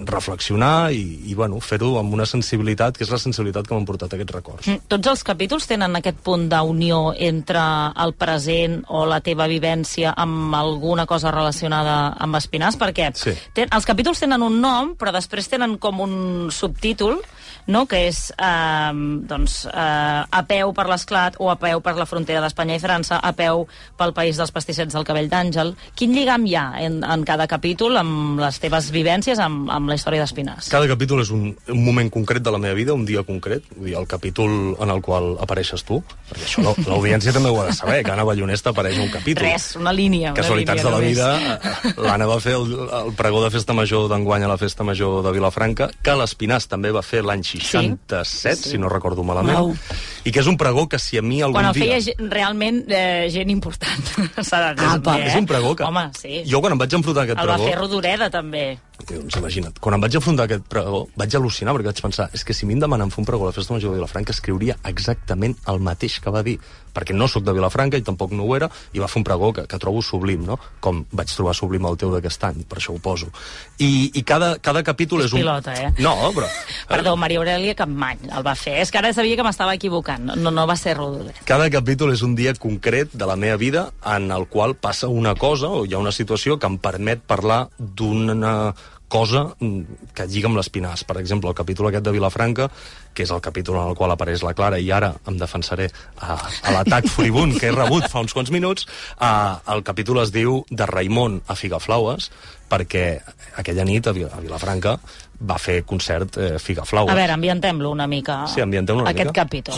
reflexionar 0.05 0.91
i, 0.95 1.03
i 1.29 1.37
bueno, 1.37 1.59
fer-ho 1.61 1.95
amb 1.99 2.13
una 2.17 2.25
sensibilitat, 2.29 2.97
que 2.97 3.05
és 3.05 3.13
la 3.13 3.21
sensibilitat 3.21 3.67
que 3.67 3.75
m'han 3.75 3.87
portat 3.87 4.17
aquests 4.17 4.35
records. 4.35 4.69
Mm, 4.69 4.89
tots 4.91 5.13
els 5.13 5.25
capítols 5.27 5.69
tenen 5.69 5.99
aquest 5.99 6.19
punt 6.25 6.47
d'unió 6.51 7.13
entre 7.29 7.61
el 8.01 8.15
present 8.17 8.81
o 8.89 9.05
la 9.09 9.21
teva 9.25 9.47
vivència 9.51 10.15
amb 10.17 10.55
alguna 10.57 11.05
cosa 11.09 11.33
relacionada 11.35 12.15
amb 12.21 12.39
Espinàs, 12.39 12.79
perquè 12.79 13.11
sí. 13.17 13.35
ten, 13.53 13.69
els 13.75 13.87
capítols 13.87 14.21
tenen 14.23 14.43
un 14.45 14.61
nom, 14.63 14.93
però 14.99 15.11
després 15.15 15.49
tenen 15.51 15.75
com 15.81 15.99
un 16.05 16.15
subtítol 16.53 17.19
no? 17.67 17.85
que 17.89 18.05
és 18.09 18.19
eh, 18.37 18.91
doncs, 19.27 19.57
eh, 19.69 20.21
a 20.25 20.41
peu 20.47 20.73
per 20.75 20.87
l'esclat 20.89 21.37
o 21.41 21.49
a 21.51 21.57
peu 21.59 21.81
per 21.85 21.95
la 21.97 22.07
frontera 22.09 22.43
d'Espanya 22.43 22.77
i 22.77 22.81
França, 22.81 23.19
a 23.19 23.31
peu 23.37 23.65
pel 23.97 24.13
país 24.17 24.39
dels 24.39 24.53
pastissets 24.53 24.93
del 24.93 25.07
cabell 25.07 25.29
d'Àngel. 25.31 25.73
Quin 25.97 26.13
lligam 26.15 26.45
hi 26.45 26.55
ha 26.59 26.65
en, 26.85 27.01
en 27.03 27.25
cada 27.27 27.47
capítol 27.51 27.97
amb 28.01 28.41
les 28.41 28.59
teves 28.61 28.91
vivències 28.93 29.41
amb, 29.41 29.69
amb 29.73 29.91
la 29.91 29.97
història 29.97 30.23
d'Espinàs? 30.23 30.69
Cada 30.73 30.89
capítol 30.91 31.23
és 31.25 31.31
un, 31.33 31.49
un 31.51 31.83
moment 31.83 32.11
concret 32.13 32.43
de 32.45 32.53
la 32.53 32.61
meva 32.61 32.77
vida, 32.77 32.93
un 32.93 33.05
dia 33.07 33.25
concret, 33.27 33.65
vull 33.75 33.89
dir, 33.89 33.97
el 33.99 34.07
capítol 34.09 34.75
en 34.81 34.93
el 34.93 35.01
qual 35.05 35.33
apareixes 35.43 35.85
tu, 35.87 36.01
perquè 36.29 36.45
això 36.45 36.75
l'audiència 36.91 37.33
també 37.35 37.53
ho 37.53 37.61
ha 37.63 37.69
de 37.71 37.77
saber, 37.77 38.01
que 38.05 38.13
Anna 38.13 38.27
Ballonesta 38.27 38.75
apareix 38.75 38.99
un 39.01 39.11
capítol. 39.13 39.45
Res, 39.47 39.73
una 39.79 39.93
línia. 39.95 40.31
Una 40.33 40.41
Casualitats 40.41 40.83
línia, 40.83 40.91
de 40.91 40.95
la 40.95 41.03
vida, 41.03 41.59
eh, 41.89 41.95
l'Anna 42.05 42.29
va 42.29 42.39
fer 42.43 42.55
el, 42.59 42.71
el 43.01 43.13
pregó 43.17 43.43
de 43.43 43.51
festa 43.53 43.64
major 43.73 44.09
d'enguany 44.11 44.43
a 44.45 44.49
la 44.51 44.57
festa 44.61 44.83
major 44.83 45.23
de 45.25 45.31
Vilafranca, 45.33 45.89
que 46.03 46.15
l'Espinàs 46.19 46.67
també 46.69 46.91
va 46.93 47.01
fer 47.05 47.23
l'any 47.25 47.43
67, 47.47 48.55
sí, 48.61 48.73
si 48.75 48.77
no 48.81 48.91
recordo 48.91 49.23
malament, 49.23 49.57
wow. 49.57 49.73
i 50.25 50.33
que 50.35 50.43
és 50.43 50.49
un 50.51 50.59
pregó 50.59 50.85
que 50.91 50.99
si 51.01 51.17
a 51.17 51.23
mi 51.25 51.41
algun 51.41 51.61
quan 51.61 51.71
el 51.71 51.79
dia... 51.79 51.97
feia 51.97 52.29
realment 52.29 52.83
eh, 52.89 53.27
gent 53.33 53.49
important. 53.53 54.11
S'ha 54.47 54.61
de 54.67 54.73
dir, 54.81 54.91
ah, 54.91 55.17
eh? 55.17 55.29
És 55.31 55.39
un 55.39 55.49
pregó 55.49 55.75
que... 55.75 55.87
Home, 55.87 56.09
sí. 56.19 56.43
Jo 56.49 56.61
quan 56.61 56.75
em 56.75 56.83
vaig 56.83 56.99
enfrontar 56.99 57.23
a 57.23 57.29
aquest 57.29 57.39
el 57.39 57.47
pregó... 57.47 57.57
El 57.57 57.65
va 57.65 57.71
fer 57.71 57.79
Rodoreda, 57.81 58.29
també. 58.33 58.65
Doncs 59.03 59.35
imagina't, 59.37 59.75
quan 59.83 59.97
em 59.97 60.05
vaig 60.05 60.15
enfrontar 60.17 60.45
a 60.45 60.49
aquest 60.49 60.65
pregó, 60.71 61.03
vaig 61.19 61.35
al·lucinar 61.35 61.75
perquè 61.75 61.91
vaig 61.91 62.01
pensar, 62.05 62.29
és 62.33 62.45
que 62.47 62.55
si 62.55 62.65
m'hi 62.65 62.79
demanen 62.79 63.11
fer 63.11 63.21
un 63.21 63.27
pregó 63.27 63.45
a 63.45 63.51
la 63.51 63.55
Festa 63.57 63.75
Major 63.75 63.91
de 63.91 63.99
Vilafranca, 63.99 64.31
escriuria 64.31 64.77
exactament 64.87 65.57
el 65.71 65.83
mateix 65.83 66.21
que 66.23 66.33
va 66.33 66.43
dir 66.47 66.57
perquè 66.95 67.15
no 67.15 67.27
sóc 67.27 67.43
de 67.43 67.53
Vilafranca 67.53 67.99
i 67.99 68.05
tampoc 68.07 68.31
no 68.31 68.45
ho 68.47 68.55
era, 68.55 68.69
i 68.95 69.03
va 69.03 69.09
fer 69.11 69.19
un 69.19 69.27
pregó 69.27 69.51
que, 69.53 69.65
que 69.67 69.79
trobo 69.81 69.99
sublim, 70.05 70.45
no? 70.47 70.55
Com 70.79 71.03
vaig 71.11 71.33
trobar 71.35 71.51
sublim 71.57 71.85
el 71.89 71.99
teu 71.99 72.13
d'aquest 72.13 72.47
any, 72.47 72.63
per 72.69 72.79
això 72.79 72.95
ho 72.95 73.01
poso. 73.03 73.27
I, 73.83 74.11
i 74.15 74.23
cada, 74.23 74.53
cada 74.63 74.83
capítol 74.87 75.25
és, 75.25 75.27
és 75.27 75.35
un... 75.35 75.43
pilota, 75.43 75.75
eh? 75.75 75.91
No, 75.99 76.15
però... 76.35 76.47
Perdó, 76.93 77.17
Maria 77.19 77.41
Aurelia 77.41 77.75
Capmany 77.75 78.29
el 78.29 78.45
va 78.47 78.55
fer. 78.55 78.77
És 78.79 78.93
que 78.93 79.01
ara 79.01 79.11
sabia 79.15 79.35
que 79.35 79.45
m'estava 79.45 79.75
equivocant. 79.75 80.31
No, 80.39 80.53
no 80.55 80.67
va 80.69 80.77
ser 80.79 80.95
Rodolet. 80.95 81.43
Cada 81.49 81.67
capítol 81.73 82.15
és 82.15 82.23
un 82.25 82.37
dia 82.39 82.55
concret 82.55 83.11
de 83.11 83.27
la 83.27 83.35
meva 83.35 83.59
vida 83.59 83.89
en 84.15 84.31
el 84.31 84.47
qual 84.47 84.77
passa 84.79 85.11
una 85.11 85.35
cosa 85.35 85.67
o 85.67 85.83
hi 85.83 85.95
ha 85.95 86.01
una 86.01 86.15
situació 86.15 86.59
que 86.61 86.71
em 86.71 86.79
permet 86.79 87.27
parlar 87.27 87.65
d'una 87.79 88.71
cosa 89.07 89.55
que 89.59 90.27
lliga 90.27 90.47
amb 90.49 90.57
l'Espinàs. 90.59 91.03
Per 91.07 91.17
exemple, 91.21 91.49
el 91.49 91.55
capítol 91.57 91.87
aquest 91.89 92.05
de 92.05 92.11
Vilafranca, 92.15 92.69
que 93.15 93.23
és 93.23 93.31
el 93.31 93.41
capítol 93.41 93.75
en 93.79 93.87
el 93.91 93.95
qual 93.95 94.11
apareix 94.11 94.43
la 94.43 94.53
Clara, 94.57 94.79
i 94.79 94.91
ara 94.91 95.13
em 95.29 95.37
defensaré 95.39 95.89
a, 96.19 96.35
a 96.35 96.71
l'atac 96.75 97.07
furibund 97.11 97.59
que 97.59 97.67
he 97.69 97.75
rebut 97.75 98.03
fa 98.11 98.19
uns 98.25 98.33
quants 98.35 98.51
minuts, 98.51 98.87
a, 99.19 99.61
el 99.75 99.81
capítol 99.87 100.17
es 100.23 100.31
diu 100.35 100.49
De 100.69 100.85
Raimon 100.89 101.41
a 101.47 101.55
Figaflaues, 101.55 102.31
perquè 102.69 103.21
aquella 103.61 103.85
nit 103.85 104.07
a 104.09 104.13
Vilafranca 104.15 104.97
va 105.45 105.57
fer 105.59 105.83
concert 105.85 106.37
eh, 106.37 106.59
Figaflaues. 106.59 107.11
A 107.11 107.15
veure, 107.17 107.33
ambiantem-lo 107.35 107.91
una 107.91 108.07
mica. 108.07 108.47
Sí, 108.51 108.61
ambiantem-lo 108.61 109.01
una 109.03 109.11
aquest 109.11 109.31
mica. 109.31 109.41
Aquest 109.43 109.45
capítol. 109.45 109.75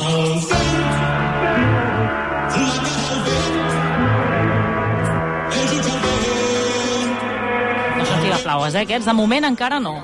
Flaues, 8.68 8.76
eh, 8.76 8.84
aquests. 8.84 9.06
De 9.06 9.14
moment 9.14 9.46
encara 9.46 9.80
no. 9.80 10.04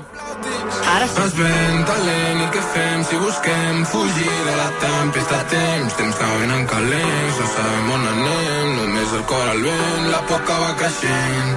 Ara 0.94 1.06
sí. 1.06 1.14
Fas 1.14 1.34
vent, 1.36 1.84
talent, 1.86 2.40
i 2.40 2.48
què 2.52 2.62
fem 2.72 3.04
si 3.04 3.16
busquem 3.16 3.84
fugir 3.84 4.30
de 4.46 4.56
la 4.56 4.70
tempesta 4.80 5.40
a 5.40 5.44
temps? 5.48 5.94
Temps 5.94 6.16
que 6.16 6.30
venen 6.40 6.66
calents, 6.66 7.40
no 7.40 7.46
sabem 7.56 7.90
on 7.90 8.06
anem, 8.12 8.72
només 8.78 9.12
el 9.12 9.24
cor 9.24 9.48
al 9.48 9.62
vent, 9.62 10.10
la 10.10 10.22
por 10.28 10.40
que 10.44 10.52
va 10.52 10.72
creixent. 10.76 11.54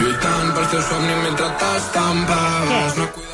Lluitant 0.00 0.54
pel 0.54 0.70
teu 0.70 0.82
somni 0.82 1.18
mentre 1.24 1.50
t'estampaves. 1.58 2.96
No 2.96 3.10
cuida 3.14 3.28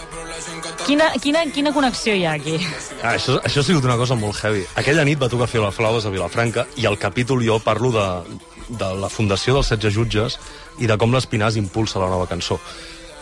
Quina, 0.87 1.07
quina, 1.19 1.41
quina 1.51 1.73
connexió 1.75 2.13
hi 2.15 2.23
ha 2.25 2.37
aquí? 2.37 2.61
Ah, 3.03 3.17
això, 3.17 3.41
això 3.43 3.59
ha 3.59 3.67
sigut 3.67 3.85
una 3.85 3.97
cosa 3.99 4.15
molt 4.15 4.39
heavy. 4.39 4.63
Aquella 4.79 5.03
nit 5.03 5.19
va 5.19 5.27
tocar 5.29 5.49
fer 5.51 5.59
les 5.59 5.75
flaues 5.75 6.07
a 6.07 6.13
Vilafranca 6.15 6.67
i 6.79 6.87
al 6.87 6.95
capítol 6.95 7.43
jo 7.43 7.57
parlo 7.59 7.91
de, 7.91 8.05
de 8.69 8.93
la 9.01 9.09
fundació 9.13 9.55
dels 9.55 9.71
16 9.73 9.95
jutges 9.95 10.39
i 10.79 10.87
de 10.91 10.97
com 10.99 11.15
l'Espinàs 11.15 11.57
impulsa 11.57 12.03
la 12.03 12.11
nova 12.11 12.27
cançó. 12.27 12.61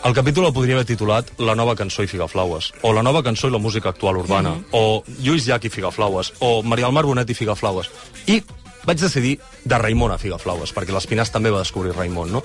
El 0.05 0.13
capítol 0.13 0.45
el 0.45 0.53
podria 0.53 0.75
haver 0.77 0.85
titulat 0.85 1.31
La 1.41 1.55
nova 1.57 1.73
cançó 1.75 2.03
i 2.05 2.07
Figaflaues, 2.07 2.73
o 2.85 2.91
La 2.93 3.01
nova 3.01 3.23
cançó 3.25 3.49
i 3.49 3.51
la 3.51 3.61
música 3.61 3.89
actual 3.89 4.17
urbana, 4.17 4.51
mm 4.51 4.59
-hmm. 4.59 4.65
o 4.71 5.03
Lluís 5.23 5.47
Llach 5.47 5.65
i 5.65 5.69
Figaflaues, 5.69 6.33
o 6.39 6.61
Maria 6.61 6.85
Almar 6.85 7.05
Bonet 7.05 7.29
i 7.29 7.33
Figaflaues. 7.33 7.89
I 8.27 8.43
vaig 8.85 8.99
decidir 8.99 9.39
de 9.63 9.77
Raimon 9.77 10.11
a 10.11 10.17
Figaflaues, 10.17 10.73
perquè 10.75 10.93
l'Espinàs 10.93 11.31
també 11.31 11.49
va 11.49 11.59
descobrir 11.59 11.95
Raimon, 11.95 12.31
no? 12.31 12.43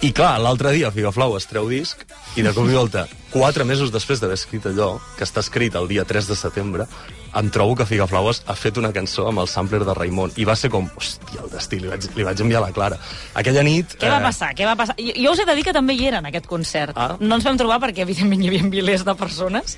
I 0.00 0.12
clar, 0.12 0.40
l'altre 0.40 0.72
dia 0.72 0.90
Figaflaues 0.90 1.46
treu 1.46 1.68
disc 1.68 1.98
i 2.36 2.42
de 2.42 2.54
cop 2.54 2.64
i 2.64 2.72
volta, 2.72 3.06
quatre 3.30 3.64
mesos 3.64 3.92
després 3.94 4.20
d'haver 4.20 4.38
escrit 4.38 4.66
allò, 4.70 4.98
que 5.16 5.24
està 5.24 5.40
escrit 5.44 5.74
el 5.78 5.88
dia 5.90 6.04
3 6.04 6.30
de 6.30 6.36
setembre, 6.36 6.86
em 7.34 7.50
trobo 7.50 7.76
que 7.78 7.86
Figaflaues 7.86 8.42
ha 8.50 8.56
fet 8.58 8.78
una 8.80 8.90
cançó 8.94 9.28
amb 9.30 9.42
el 9.42 9.48
sampler 9.50 9.82
de 9.86 9.94
Raimon 9.94 10.32
i 10.40 10.46
va 10.48 10.56
ser 10.58 10.70
com, 10.72 10.88
hòstia, 10.98 11.44
el 11.44 11.50
destí, 11.52 11.78
li 11.78 11.90
vaig, 11.90 12.08
li 12.16 12.26
vaig 12.26 12.42
enviar 12.42 12.58
a 12.62 12.64
la 12.66 12.72
Clara. 12.74 12.98
Aquella 13.38 13.62
nit... 13.66 13.94
Què 14.00 14.08
eh... 14.08 14.12
va 14.12 14.20
passar? 14.24 14.50
Què 14.58 14.66
va 14.66 14.74
passar? 14.78 14.96
Jo, 14.98 15.14
jo 15.14 15.34
us 15.36 15.42
he 15.42 15.46
de 15.46 15.54
dir 15.58 15.64
que 15.66 15.74
també 15.76 15.94
hi 15.94 16.08
era 16.10 16.18
en 16.22 16.26
aquest 16.30 16.48
concert. 16.50 16.98
Ah? 16.98 17.14
No 17.20 17.38
ens 17.38 17.46
vam 17.46 17.60
trobar 17.60 17.78
perquè, 17.84 18.02
evidentment, 18.06 18.42
hi 18.42 18.50
havia 18.50 18.66
milers 18.66 19.06
de 19.06 19.14
persones, 19.18 19.76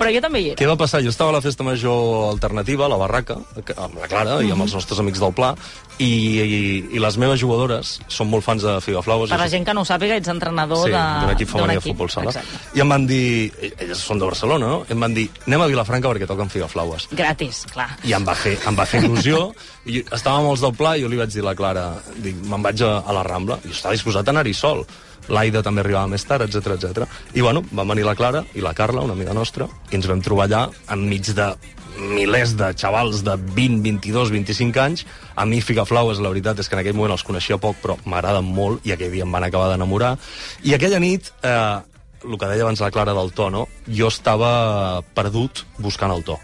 però 0.00 0.12
jo 0.12 0.20
també 0.24 0.42
hi 0.42 0.50
era. 0.52 0.60
Què 0.60 0.68
va 0.68 0.76
passar? 0.80 1.00
Jo 1.06 1.12
estava 1.14 1.32
a 1.32 1.38
la 1.38 1.44
festa 1.44 1.64
major 1.66 2.28
alternativa, 2.34 2.84
a 2.84 2.92
la 2.92 3.00
barraca, 3.00 3.38
amb 3.76 3.96
la 3.96 4.10
Clara 4.10 4.36
mm 4.36 4.42
-hmm. 4.42 4.48
i 4.48 4.52
amb 4.56 4.68
els 4.68 4.76
nostres 4.76 5.00
amics 5.00 5.20
del 5.24 5.32
Pla, 5.32 5.54
i, 5.98 6.04
i, 6.04 6.60
i 6.96 6.98
les 6.98 7.16
meves 7.20 7.40
jugadores 7.40 7.98
són 8.08 8.28
molt 8.28 8.44
fans 8.44 8.62
de 8.62 8.76
Figaflaues. 8.80 9.30
Per 9.30 9.38
la 9.40 9.48
gent 9.48 9.64
que 9.64 9.74
no 9.74 9.82
ho 9.84 9.88
sàpiga, 9.88 10.16
ets 10.16 10.28
entrenador 10.28 10.84
sí, 10.84 10.92
d'un 10.92 11.32
equip 11.34 11.48
femení 11.48 11.74
de 11.74 11.80
futbol 11.80 12.10
sala. 12.10 12.32
Exacte. 12.32 12.78
I 12.78 12.80
em 12.80 12.89
em 12.90 12.96
van 12.96 13.06
dir... 13.06 13.52
Elles 13.78 14.00
són 14.02 14.18
de 14.18 14.26
Barcelona, 14.26 14.66
no? 14.66 14.78
Em 14.90 14.98
van 14.98 15.14
dir, 15.14 15.28
anem 15.46 15.62
a 15.62 15.68
Vilafranca 15.70 16.10
perquè 16.10 16.26
toquen 16.26 16.50
figaflaues. 16.50 17.06
Gratis, 17.14 17.62
clar. 17.70 17.86
I 18.08 18.16
em 18.16 18.26
va 18.26 18.34
fer, 18.34 18.56
em 18.66 18.78
va 18.78 18.86
fer 18.88 19.04
il·lusió. 19.04 19.44
I 19.86 20.02
estàvem 20.02 20.48
molts 20.48 20.64
del 20.64 20.74
pla 20.74 20.96
i 20.98 21.04
jo 21.04 21.10
li 21.12 21.20
vaig 21.20 21.30
dir 21.30 21.44
a 21.44 21.50
la 21.50 21.54
Clara, 21.58 21.86
dic, 22.18 22.40
me'n 22.50 22.66
vaig 22.66 22.82
a, 22.82 22.96
a 23.06 23.14
la 23.14 23.22
Rambla. 23.26 23.60
I 23.68 23.74
estava 23.76 23.94
disposat 23.94 24.26
a 24.26 24.34
anar-hi 24.34 24.56
sol. 24.56 24.82
L'Aida 25.30 25.62
també 25.62 25.84
arribava 25.84 26.10
més 26.10 26.24
tard, 26.26 26.42
etc 26.48 26.74
etc. 26.74 27.06
I 27.38 27.44
bueno, 27.44 27.62
van 27.70 27.94
venir 27.94 28.08
la 28.08 28.16
Clara 28.18 28.42
i 28.58 28.64
la 28.64 28.74
Carla, 28.74 29.04
una 29.06 29.14
amiga 29.14 29.36
nostra, 29.36 29.68
i 29.92 30.00
ens 30.00 30.10
vam 30.10 30.24
trobar 30.24 30.48
allà 30.48 30.64
enmig 30.96 31.30
de 31.36 31.52
milers 32.00 32.56
de 32.56 32.72
xavals 32.74 33.22
de 33.26 33.36
20, 33.36 33.82
22, 33.84 34.32
25 34.34 34.80
anys. 34.82 35.04
A 35.36 35.46
mi 35.46 35.60
Figaflaues, 35.62 36.18
la 36.18 36.32
veritat 36.32 36.58
és 36.58 36.68
que 36.68 36.76
en 36.76 36.82
aquell 36.82 36.96
moment 36.96 37.14
els 37.14 37.26
coneixia 37.26 37.60
poc, 37.60 37.78
però 37.82 37.98
m'agraden 38.08 38.46
molt 38.46 38.86
i 38.88 38.94
aquell 38.94 39.12
dia 39.14 39.26
em 39.26 39.36
van 39.36 39.46
acabar 39.46 39.70
d'enamorar. 39.72 40.16
I 40.64 40.74
aquella 40.74 41.00
nit, 41.02 41.30
eh, 41.42 41.78
el 42.24 42.38
que 42.38 42.48
deia 42.50 42.64
abans 42.66 42.80
la 42.82 42.90
Clara 42.90 43.14
del 43.16 43.32
to, 43.32 43.50
no? 43.50 43.66
jo 43.86 44.10
estava 44.10 45.02
perdut 45.16 45.64
buscant 45.78 46.12
el 46.14 46.24
to. 46.26 46.38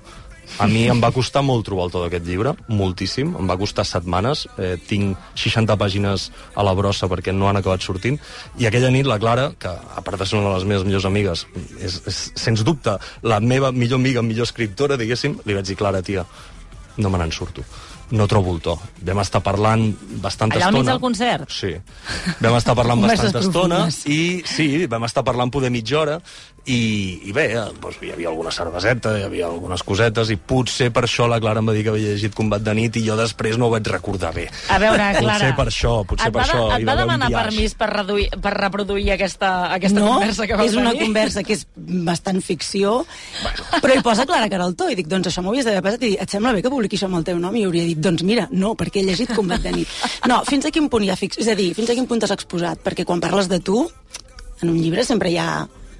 A 0.62 0.68
mi 0.70 0.84
em 0.88 1.00
va 1.02 1.10
costar 1.12 1.42
molt 1.42 1.66
trobar 1.66 1.88
el 1.88 1.92
to 1.92 2.00
d'aquest 2.04 2.24
llibre, 2.24 2.52
moltíssim, 2.70 3.32
em 3.36 3.48
va 3.50 3.56
costar 3.58 3.84
setmanes, 3.84 4.46
eh, 4.62 4.76
tinc 4.88 5.18
60 5.34 5.74
pàgines 5.76 6.28
a 6.54 6.64
la 6.64 6.72
brossa 6.78 7.08
perquè 7.10 7.34
no 7.34 7.48
han 7.50 7.58
acabat 7.58 7.82
sortint, 7.82 8.16
i 8.56 8.68
aquella 8.68 8.92
nit 8.94 9.10
la 9.10 9.18
Clara, 9.18 9.50
que 9.58 9.68
a 9.68 10.04
part 10.06 10.22
de 10.22 10.28
ser 10.28 10.38
una 10.38 10.52
de 10.52 10.54
les 10.54 10.68
meves 10.70 10.86
millors 10.86 11.08
amigues, 11.10 11.44
és, 11.80 11.98
és 12.06 12.22
sens 12.38 12.62
dubte 12.64 12.94
la 13.22 13.40
meva 13.40 13.72
millor 13.72 14.00
amiga, 14.00 14.22
millor 14.22 14.46
escriptora, 14.46 14.96
diguéssim, 14.96 15.40
li 15.44 15.58
vaig 15.58 15.66
dir, 15.66 15.76
Clara, 15.76 16.00
tia, 16.06 16.24
no 16.96 17.10
me 17.10 17.20
n'en 17.20 17.34
surto 17.34 17.66
no 18.10 18.26
trobo 18.30 18.54
el 18.54 18.60
to. 18.62 18.76
Vam 19.06 19.20
estar 19.22 19.40
parlant 19.42 19.88
bastanta 20.22 20.56
Allà 20.56 20.68
estona. 20.68 20.78
al 20.78 20.84
mig 20.84 20.92
del 20.92 21.00
concert? 21.02 21.50
Sí. 21.50 21.72
Vam 22.40 22.58
estar 22.58 22.76
parlant 22.78 23.02
bastanta 23.06 23.42
estona 23.42 23.80
i 24.06 24.20
sí, 24.46 24.68
vam 24.90 25.06
estar 25.08 25.24
parlant 25.26 25.50
poder 25.50 25.72
mitja 25.74 25.98
hora 26.02 26.20
i, 26.66 26.78
i 27.30 27.32
bé, 27.34 27.44
eh, 27.54 27.64
doncs, 27.78 28.00
hi 28.02 28.10
havia 28.10 28.30
alguna 28.32 28.50
cerveseta, 28.50 29.12
hi 29.18 29.22
havia 29.26 29.46
algunes 29.46 29.84
cosetes 29.86 30.32
i 30.34 30.36
potser 30.36 30.88
per 30.94 31.04
això 31.06 31.28
la 31.30 31.38
Clara 31.42 31.62
em 31.62 31.68
va 31.70 31.74
dir 31.76 31.84
que 31.86 31.92
havia 31.92 32.14
llegit 32.14 32.34
Combat 32.34 32.64
de 32.64 32.74
nit 32.74 32.98
i 32.98 33.04
jo 33.06 33.14
després 33.18 33.54
no 33.60 33.68
ho 33.68 33.74
vaig 33.76 33.86
recordar 33.92 34.32
bé. 34.34 34.48
A 34.74 34.80
veure, 34.82 35.06
Clara... 35.20 35.36
Potser 35.36 35.52
per 35.60 35.66
això, 35.70 35.92
potser 36.10 36.26
et 36.26 36.34
per 36.34 36.42
va, 36.42 36.46
això. 36.48 36.64
Et 36.74 36.88
va 36.88 36.96
demanar 36.98 37.30
permís 37.30 37.76
per, 37.78 37.88
reduir, 37.92 38.26
per 38.42 38.52
reproduir 38.56 39.12
aquesta, 39.14 39.52
aquesta 39.76 40.02
no, 40.02 40.16
conversa 40.16 40.48
que 40.50 40.58
vau 40.58 40.66
és 40.66 40.74
una 40.80 40.90
tenir? 40.96 41.06
conversa 41.06 41.46
que 41.46 41.54
és 41.54 41.62
bastant 41.76 42.42
ficció, 42.42 42.98
però 43.78 43.94
hi 43.94 44.02
posa 44.02 44.26
Clara 44.26 44.50
Caraltó, 44.50 44.90
i 44.90 44.98
dic, 44.98 45.06
doncs 45.12 45.30
això 45.30 45.46
m'ho 45.46 45.54
havies 45.54 45.70
d'haver 45.70 45.86
passat, 45.86 46.02
i 46.02 46.16
dic, 46.16 46.26
et 46.26 46.34
sembla 46.34 46.56
bé 46.56 46.66
que 46.66 46.74
publiqui 46.74 46.98
això 46.98 47.06
amb 47.06 47.20
el 47.20 47.30
teu 47.30 47.38
nom? 47.38 47.54
I 47.54 47.64
hauria 47.70 47.86
dit, 47.86 48.02
doncs 48.02 48.26
mira, 48.26 48.50
no, 48.50 48.74
perquè 48.74 49.04
he 49.04 49.06
llegit 49.06 49.34
Combat 49.38 49.62
de 49.62 49.70
nit. 49.78 49.96
No, 50.26 50.42
fins 50.48 50.66
a 50.66 50.74
quin 50.74 50.90
punt 50.90 51.06
hi 51.06 51.14
ha 51.14 51.18
ficció? 51.18 51.46
És 51.46 51.50
a 51.52 51.58
dir, 51.58 51.70
fins 51.78 51.92
a 51.92 51.98
quin 51.98 52.10
punt 52.10 52.22
t'has 52.22 52.34
exposat? 52.34 52.82
Perquè 52.82 53.06
quan 53.06 53.22
parles 53.22 53.50
de 53.52 53.62
tu, 53.62 53.84
en 54.62 54.70
un 54.72 54.78
llibre 54.80 55.04
sempre 55.06 55.30
hi 55.30 55.38
ha 55.38 55.50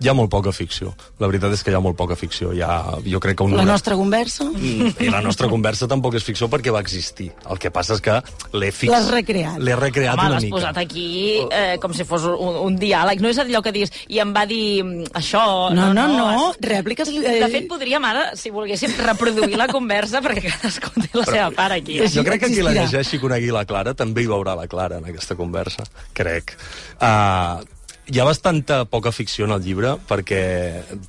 Hi 0.03 0.09
ha 0.11 0.15
molt 0.15 0.29
poca 0.31 0.53
ficció. 0.53 0.91
La 1.23 1.29
veritat 1.31 1.55
és 1.57 1.63
que 1.65 1.71
hi 1.73 1.77
ha 1.77 1.81
molt 1.81 1.97
poca 1.97 2.17
ficció. 2.17 2.51
Hi 2.53 2.61
ha, 2.61 2.77
jo 3.07 3.21
crec 3.23 3.39
que 3.39 3.45
un... 3.47 3.55
la 3.57 3.65
nostra 3.65 3.97
conversa. 3.97 4.45
Mm, 4.45 4.91
I 5.07 5.09
la 5.13 5.23
nostra 5.25 5.49
conversa 5.49 5.89
tampoc 5.89 6.19
és 6.19 6.25
ficció 6.27 6.49
perquè 6.53 6.73
va 6.75 6.83
existir. 6.85 7.31
El 7.51 7.59
que 7.63 7.71
passa 7.73 7.95
és 7.97 8.03
que 8.05 8.19
l'he 8.57 8.71
fix... 8.73 8.91
L'has 8.93 9.09
recreat. 9.15 9.57
L'he 9.63 9.77
recreat 9.79 10.15
Home, 10.19 10.27
una 10.27 10.35
l'has 10.37 10.45
mica. 10.45 10.57
posat 10.59 10.81
aquí 10.83 11.07
eh, 11.51 11.77
com 11.81 11.95
si 11.97 12.05
fos 12.05 12.27
un, 12.29 12.59
un 12.67 12.77
diàleg. 12.81 13.23
No 13.25 13.31
és 13.33 13.41
allò 13.41 13.63
que 13.65 13.73
dius, 13.73 13.93
i 14.13 14.21
em 14.21 14.35
va 14.37 14.45
dir 14.51 14.83
mm, 14.85 15.13
això... 15.23 15.45
No, 15.77 15.89
no, 15.97 16.07
no, 16.13 16.27
has- 16.51 16.61
rèpliques... 16.67 17.09
Eh, 17.17 17.39
De 17.47 17.49
fet, 17.53 17.69
podríem 17.71 18.05
ara, 18.05 18.27
si 18.37 18.51
volguéssim, 18.53 18.93
reproduir 19.07 19.57
la 19.57 19.69
conversa 19.73 20.21
perquè 20.25 20.45
cadascú 20.51 20.93
té 21.01 21.09
la 21.17 21.25
seva 21.29 21.49
part 21.57 21.77
aquí. 21.79 22.01
Jo 22.13 22.25
crec 22.27 22.45
que 22.45 22.53
qui 22.53 22.63
la 22.67 22.75
llegeixi 22.77 23.17
i 23.17 23.23
conegui 23.23 23.49
la 23.55 23.65
Clara 23.69 23.95
també 23.97 24.25
hi 24.27 24.29
veurà 24.31 24.55
la 24.59 24.69
Clara 24.69 25.01
en 25.01 25.09
aquesta 25.09 25.37
conversa, 25.39 25.85
crec. 26.17 26.53
Uh, 27.01 27.63
hi 28.07 28.21
ha 28.21 28.25
bastanta 28.25 28.85
poca 28.87 29.11
ficció 29.13 29.47
en 29.47 29.55
el 29.57 29.63
llibre 29.65 29.97
perquè, 30.09 30.41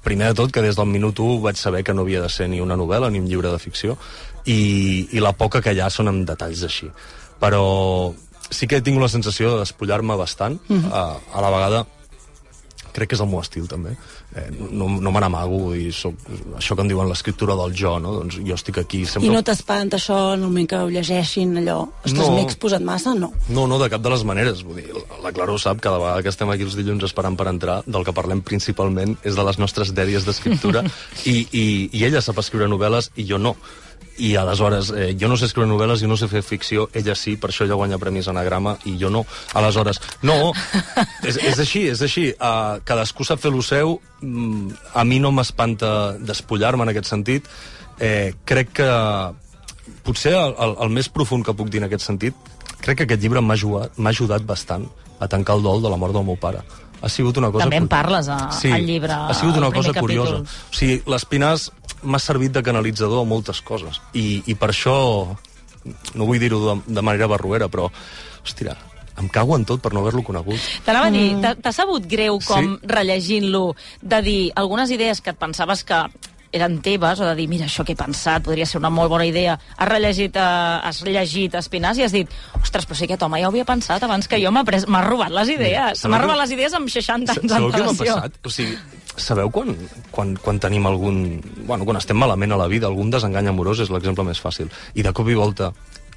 primer 0.03 0.31
de 0.31 0.37
tot, 0.39 0.51
que 0.53 0.63
des 0.65 0.77
del 0.77 0.89
minut 0.89 1.19
1 1.19 1.41
vaig 1.43 1.59
saber 1.59 1.83
que 1.85 1.93
no 1.93 2.05
havia 2.05 2.23
de 2.23 2.29
ser 2.33 2.49
ni 2.49 2.61
una 2.61 2.77
novel·la 2.79 3.11
ni 3.13 3.21
un 3.21 3.27
llibre 3.29 3.51
de 3.53 3.59
ficció 3.61 3.97
i, 4.45 5.07
i 5.11 5.21
la 5.21 5.35
poca 5.37 5.61
que 5.61 5.75
hi 5.75 5.81
ha 5.83 5.91
són 5.93 6.09
amb 6.09 6.25
detalls 6.27 6.63
així. 6.65 6.89
Però 7.37 8.13
sí 8.49 8.65
que 8.65 8.81
tinc 8.81 8.97
la 9.01 9.11
sensació 9.11 9.53
de 9.53 9.61
despullar-me 9.65 10.17
bastant, 10.17 10.57
mm 10.67 10.79
-hmm. 10.79 10.89
uh, 10.89 11.37
a 11.37 11.41
la 11.41 11.53
vegada 11.53 11.85
crec 12.97 13.11
que 13.13 13.17
és 13.17 13.21
el 13.23 13.29
meu 13.29 13.39
estil 13.43 13.67
també 13.69 13.93
eh, 13.93 14.47
no, 14.57 14.89
no 14.97 15.13
me 15.13 15.21
n'amago 15.23 15.61
i 15.77 15.91
soc, 15.93 16.17
això 16.57 16.75
que 16.75 16.83
en 16.83 16.89
diuen 16.91 17.07
l'escriptura 17.11 17.55
del 17.61 17.75
jo 17.77 17.93
no? 18.01 18.15
doncs 18.19 18.39
jo 18.41 18.57
estic 18.57 18.81
aquí 18.81 19.03
sempre 19.05 19.29
I 19.29 19.33
no 19.35 19.43
t'espanta 19.45 19.99
això 20.01 20.17
en 20.33 20.41
el 20.41 20.47
moment 20.49 20.67
que 20.71 20.81
ho 20.81 20.89
llegeixin, 20.91 21.55
allò... 21.61 21.79
Ostres, 22.03 22.17
No. 22.17 22.33
m'he 22.35 22.43
exposat 22.47 22.81
massa? 22.83 23.13
No. 23.13 23.31
No, 23.53 23.67
no, 23.69 23.77
de 23.79 23.89
cap 23.93 24.01
de 24.01 24.09
les 24.11 24.23
maneres. 24.27 24.63
Vull 24.65 24.79
dir, 24.81 24.87
la 25.23 25.31
Clara 25.35 25.53
ho 25.53 25.59
sap, 25.61 25.79
cada 25.83 25.99
vegada 26.01 26.23
que 26.25 26.31
estem 26.33 26.49
aquí 26.49 26.65
els 26.65 26.75
dilluns 26.79 27.03
esperant 27.07 27.37
per 27.37 27.47
entrar, 27.51 27.81
del 27.85 28.05
que 28.07 28.13
parlem 28.15 28.41
principalment 28.45 29.17
és 29.27 29.37
de 29.37 29.45
les 29.45 29.59
nostres 29.61 29.93
dèries 29.95 30.25
d'escriptura, 30.27 30.83
i, 31.31 31.35
i, 31.51 31.65
i 31.93 32.05
ella 32.07 32.21
sap 32.25 32.39
escriure 32.41 32.69
novel·les 32.71 33.11
i 33.21 33.27
jo 33.29 33.37
no. 33.41 33.55
I 34.17 34.31
aleshores, 34.35 34.89
eh, 34.97 35.11
jo 35.19 35.27
no 35.29 35.35
sé 35.37 35.45
escriure 35.45 35.69
novel·les, 35.69 36.01
jo 36.01 36.07
no 36.09 36.15
sé 36.17 36.25
fer 36.27 36.41
ficció, 36.41 36.87
ella 36.97 37.13
sí, 37.13 37.35
per 37.37 37.51
això 37.51 37.67
ella 37.67 37.75
guanya 37.77 37.99
premis 38.01 38.25
anagrama 38.27 38.75
i 38.89 38.95
jo 38.97 39.11
no. 39.13 39.21
Aleshores, 39.53 39.99
no, 40.25 40.51
és, 41.21 41.37
és 41.37 41.59
així, 41.61 41.83
és 41.91 42.01
així. 42.01 42.31
Uh, 42.33 42.79
cadascú 42.83 43.23
sap 43.27 43.39
fer 43.43 43.51
lo 43.53 43.61
seu, 43.61 43.99
mm, 44.21 44.71
a 44.97 45.03
mi 45.05 45.19
no 45.21 45.29
m'espanta 45.31 46.17
despullar-me 46.17 46.87
en 46.87 46.89
aquest 46.95 47.11
sentit. 47.13 47.45
Eh, 47.99 48.33
crec 48.45 48.73
que 48.81 48.89
potser 50.05 50.33
el, 50.33 50.55
el, 50.65 50.75
el 50.85 50.89
més 50.97 51.09
profund 51.13 51.45
que 51.45 51.53
puc 51.57 51.69
dir 51.69 51.81
en 51.83 51.87
aquest 51.87 52.05
sentit, 52.09 52.35
crec 52.81 52.97
que 53.03 53.07
aquest 53.07 53.21
llibre 53.23 53.41
m'ha 53.41 53.53
ajudat, 53.57 53.97
ajudat 53.97 54.45
bastant 54.49 54.89
a 55.19 55.29
tancar 55.29 55.57
el 55.57 55.63
dol 55.65 55.81
de 55.81 55.89
la 55.93 55.97
mort 55.97 56.13
del 56.17 56.25
meu 56.27 56.37
pare. 56.41 56.61
Ha 56.97 57.09
sigut 57.13 57.37
una 57.37 57.51
cosa... 57.53 57.67
També 57.67 57.77
en 57.77 57.87
parles 57.87 58.25
a- 58.33 58.49
al 58.73 58.85
llibre, 58.85 59.13
ha 59.13 59.33
sigut 59.37 59.57
una 59.59 59.69
cosa 59.71 59.93
curiosa. 59.93 60.39
capítol. 60.39 60.63
O 60.73 60.75
sigui, 60.79 60.95
l'Espinàs 61.05 61.67
m'ha 62.03 62.19
servit 62.19 62.51
de 62.53 62.63
canalitzador 62.63 63.21
a 63.23 63.27
moltes 63.29 63.61
coses. 63.61 64.01
I, 64.13 64.43
i 64.45 64.55
per 64.55 64.69
això, 64.73 64.97
no 66.15 66.25
vull 66.27 66.39
dir-ho 66.39 66.59
de, 66.65 66.75
de 66.93 67.01
manera 67.01 67.27
barruera, 67.31 67.67
però, 67.71 67.89
hòstia, 68.43 68.75
em 69.17 69.27
cago 69.33 69.55
en 69.57 69.65
tot 69.65 69.81
per 69.81 69.93
no 69.95 70.01
haver-lo 70.03 70.21
conegut. 70.23 70.59
T'anava 70.85 71.07
a 71.07 71.11
dir, 71.11 71.31
t'ha- 71.41 71.55
t'ha 71.55 71.71
sabut 71.73 72.05
greu 72.07 72.39
com 72.45 72.75
Sí. 72.77 72.87
rellegint-lo 72.87 73.75
de 74.01 74.21
dir 74.21 74.51
algunes 74.55 74.91
idees 74.93 75.21
que 75.21 75.31
et 75.33 75.37
pensaves 75.39 75.83
que 75.83 76.03
eren 76.51 76.79
teves, 76.81 77.19
o 77.19 77.25
de 77.25 77.35
dir, 77.35 77.47
mira, 77.49 77.65
això 77.65 77.83
que 77.85 77.91
he 77.93 77.95
pensat, 77.99 78.43
podria 78.43 78.65
ser 78.65 78.79
una 78.79 78.89
molt 78.89 79.09
bona 79.09 79.25
idea. 79.27 79.57
Has 79.77 79.89
rellegit, 79.89 80.35
uh, 80.35 80.79
has 80.87 81.01
llegit 81.03 81.53
Espinàs 81.59 81.97
i 81.99 82.03
has 82.03 82.11
dit, 82.15 82.29
ostres, 82.61 82.85
però 82.87 82.95
si 82.95 83.03
aquest 83.05 83.21
home 83.23 83.39
ja 83.41 83.47
ho 83.47 83.51
havia 83.51 83.65
pensat 83.65 84.03
abans 84.03 84.27
que 84.27 84.39
jo 84.41 84.51
m'ha 84.51 84.63
pres- 84.63 84.85
robat 84.87 85.29
les 85.31 85.49
idees. 85.49 86.05
M'ha 86.05 86.17
que- 86.17 86.23
robat 86.23 86.37
les 86.43 86.51
idees 86.51 86.73
amb 86.73 86.89
60 86.89 87.31
anys 87.35 87.51
Sabeu 87.51 87.71
què 87.71 87.83
m'ha 87.83 87.93
passat? 87.93 88.39
O 88.45 88.49
sigui, 88.49 88.77
sabeu 89.17 89.49
quan, 89.51 89.75
quan, 90.11 90.35
quan 90.37 90.59
tenim 90.59 90.85
algun... 90.87 91.41
Bueno, 91.67 91.83
quan 91.85 91.97
estem 91.97 92.17
malament 92.17 92.51
a 92.53 92.57
la 92.57 92.67
vida, 92.67 92.87
algun 92.87 93.09
desengany 93.11 93.47
amorós 93.49 93.79
és 93.79 93.89
l'exemple 93.89 94.23
més 94.23 94.39
fàcil. 94.39 94.69
I 94.95 95.03
de 95.03 95.11
cop 95.13 95.27
i 95.29 95.35
volta 95.35 95.73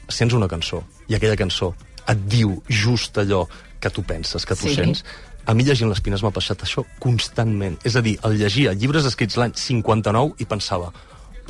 sents 0.08 0.34
una 0.34 0.48
cançó, 0.48 0.82
i 1.08 1.14
aquella 1.14 1.36
cançó 1.36 1.74
et 2.08 2.18
diu 2.26 2.62
just 2.68 3.18
allò 3.18 3.44
que 3.80 3.90
tu 3.90 4.02
penses, 4.02 4.44
que 4.44 4.54
tu 4.54 4.68
Sí. 4.68 4.74
sents. 4.74 5.04
A 5.46 5.54
mi 5.54 5.64
llegint 5.64 5.88
l'Espines 5.90 6.22
m'ha 6.24 6.34
passat 6.34 6.64
això 6.66 6.84
constantment. 7.00 7.78
És 7.84 7.96
a 7.96 8.04
dir, 8.04 8.18
el 8.26 8.36
llegia 8.40 8.74
llibres 8.76 9.08
escrits 9.08 9.38
l'any 9.40 9.56
59 9.56 10.36
i 10.38 10.48
pensava 10.50 10.92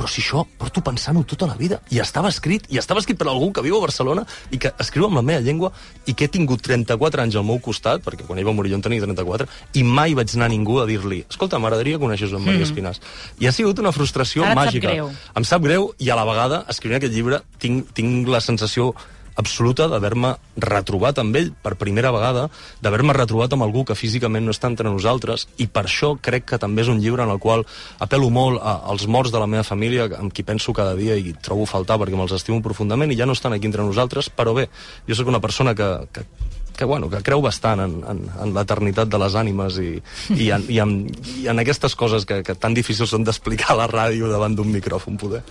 però 0.00 0.09
si 0.09 0.22
això 0.22 0.46
porto 0.57 0.81
pensant-ho 0.81 1.20
tota 1.29 1.44
la 1.44 1.59
vida. 1.61 1.76
I 1.92 2.00
estava 2.00 2.31
escrit, 2.33 2.64
i 2.72 2.79
estava 2.81 3.03
escrit 3.03 3.18
per 3.20 3.26
algú 3.29 3.50
que 3.53 3.61
viu 3.61 3.76
a 3.76 3.83
Barcelona 3.83 4.24
i 4.48 4.57
que 4.57 4.72
escriu 4.81 5.05
amb 5.05 5.18
la 5.18 5.24
meva 5.26 5.44
llengua 5.44 5.72
i 6.09 6.14
que 6.16 6.24
he 6.24 6.33
tingut 6.33 6.64
34 6.64 7.26
anys 7.26 7.37
al 7.37 7.44
meu 7.44 7.61
costat, 7.61 8.00
perquè 8.07 8.24
quan 8.24 8.40
ell 8.40 8.48
va 8.48 8.57
morir 8.57 8.72
jo 8.72 8.81
en 8.81 8.87
tenia 8.87 9.05
34, 9.05 9.48
i 9.76 9.85
mai 9.85 10.16
vaig 10.16 10.33
anar 10.38 10.48
a 10.48 10.55
ningú 10.55 10.81
a 10.81 10.88
dir-li 10.88 11.20
escolta, 11.29 11.61
m'agradaria 11.61 12.00
conèixer 12.00 12.31
Joan 12.33 12.46
Maria 12.48 12.64
Espinàs. 12.64 13.03
I 13.44 13.50
ha 13.50 13.53
sigut 13.53 13.85
una 13.85 13.92
frustració 13.92 14.46
Ara 14.46 14.55
et 14.55 14.57
sap 14.57 14.64
màgica. 14.64 14.88
greu. 14.88 15.12
Em 15.37 15.44
sap 15.44 15.68
greu 15.68 15.90
i 15.98 16.09
a 16.09 16.16
la 16.16 16.24
vegada, 16.24 16.64
escrivint 16.72 16.96
aquest 17.03 17.12
llibre, 17.12 17.42
tinc, 17.61 17.92
tinc 17.92 18.29
la 18.33 18.40
sensació 18.40 18.94
absoluta 19.40 19.88
d'haver-me 19.90 20.35
retrobat 20.61 21.18
amb 21.22 21.37
ell 21.40 21.50
per 21.64 21.74
primera 21.81 22.12
vegada, 22.14 22.46
d'haver-me 22.85 23.16
retrobat 23.16 23.57
amb 23.57 23.66
algú 23.66 23.85
que 23.88 23.98
físicament 23.98 24.46
no 24.46 24.55
està 24.55 24.70
entre 24.70 24.90
nosaltres, 24.92 25.48
i 25.59 25.66
per 25.66 25.87
això 25.88 26.14
crec 26.20 26.46
que 26.53 26.61
també 26.62 26.85
és 26.85 26.92
un 26.92 27.00
llibre 27.03 27.24
en 27.26 27.33
el 27.35 27.40
qual 27.42 27.64
apel·lo 27.98 28.31
molt 28.31 28.61
a, 28.62 28.79
als 28.92 29.07
morts 29.09 29.33
de 29.33 29.42
la 29.42 29.48
meva 29.50 29.66
família, 29.66 30.09
amb 30.20 30.35
qui 30.35 30.46
penso 30.46 30.76
cada 30.76 30.94
dia 30.98 31.16
i 31.16 31.35
trobo 31.42 31.66
faltar 31.68 31.98
perquè 32.00 32.18
me'ls 32.18 32.37
estimo 32.37 32.62
profundament 32.64 33.12
i 33.12 33.18
ja 33.18 33.29
no 33.29 33.37
estan 33.37 33.57
aquí 33.57 33.68
entre 33.70 33.87
nosaltres, 33.87 34.31
però 34.31 34.55
bé, 34.57 34.68
jo 35.09 35.18
sóc 35.18 35.29
una 35.33 35.42
persona 35.42 35.74
que, 35.74 35.90
que 36.12 36.26
que, 36.80 36.88
bueno, 36.88 37.10
que 37.12 37.20
creu 37.22 37.42
bastant 37.44 37.84
en, 37.84 37.98
en, 38.08 38.22
en 38.40 38.54
l'eternitat 38.56 39.10
de 39.12 39.18
les 39.20 39.36
ànimes 39.36 39.76
i, 39.84 39.90
i, 40.32 40.50
en, 40.56 40.64
i, 40.72 40.78
en, 40.80 40.94
i 41.44 41.48
en 41.52 41.60
aquestes 41.60 41.92
coses 42.00 42.24
que, 42.24 42.40
que 42.46 42.56
tan 42.56 42.72
difícils 42.76 43.12
són 43.12 43.26
d'explicar 43.28 43.74
a 43.76 43.82
la 43.84 43.90
ràdio 43.92 44.30
davant 44.32 44.56
d'un 44.56 44.72
micròfon, 44.72 45.20
poder. 45.20 45.42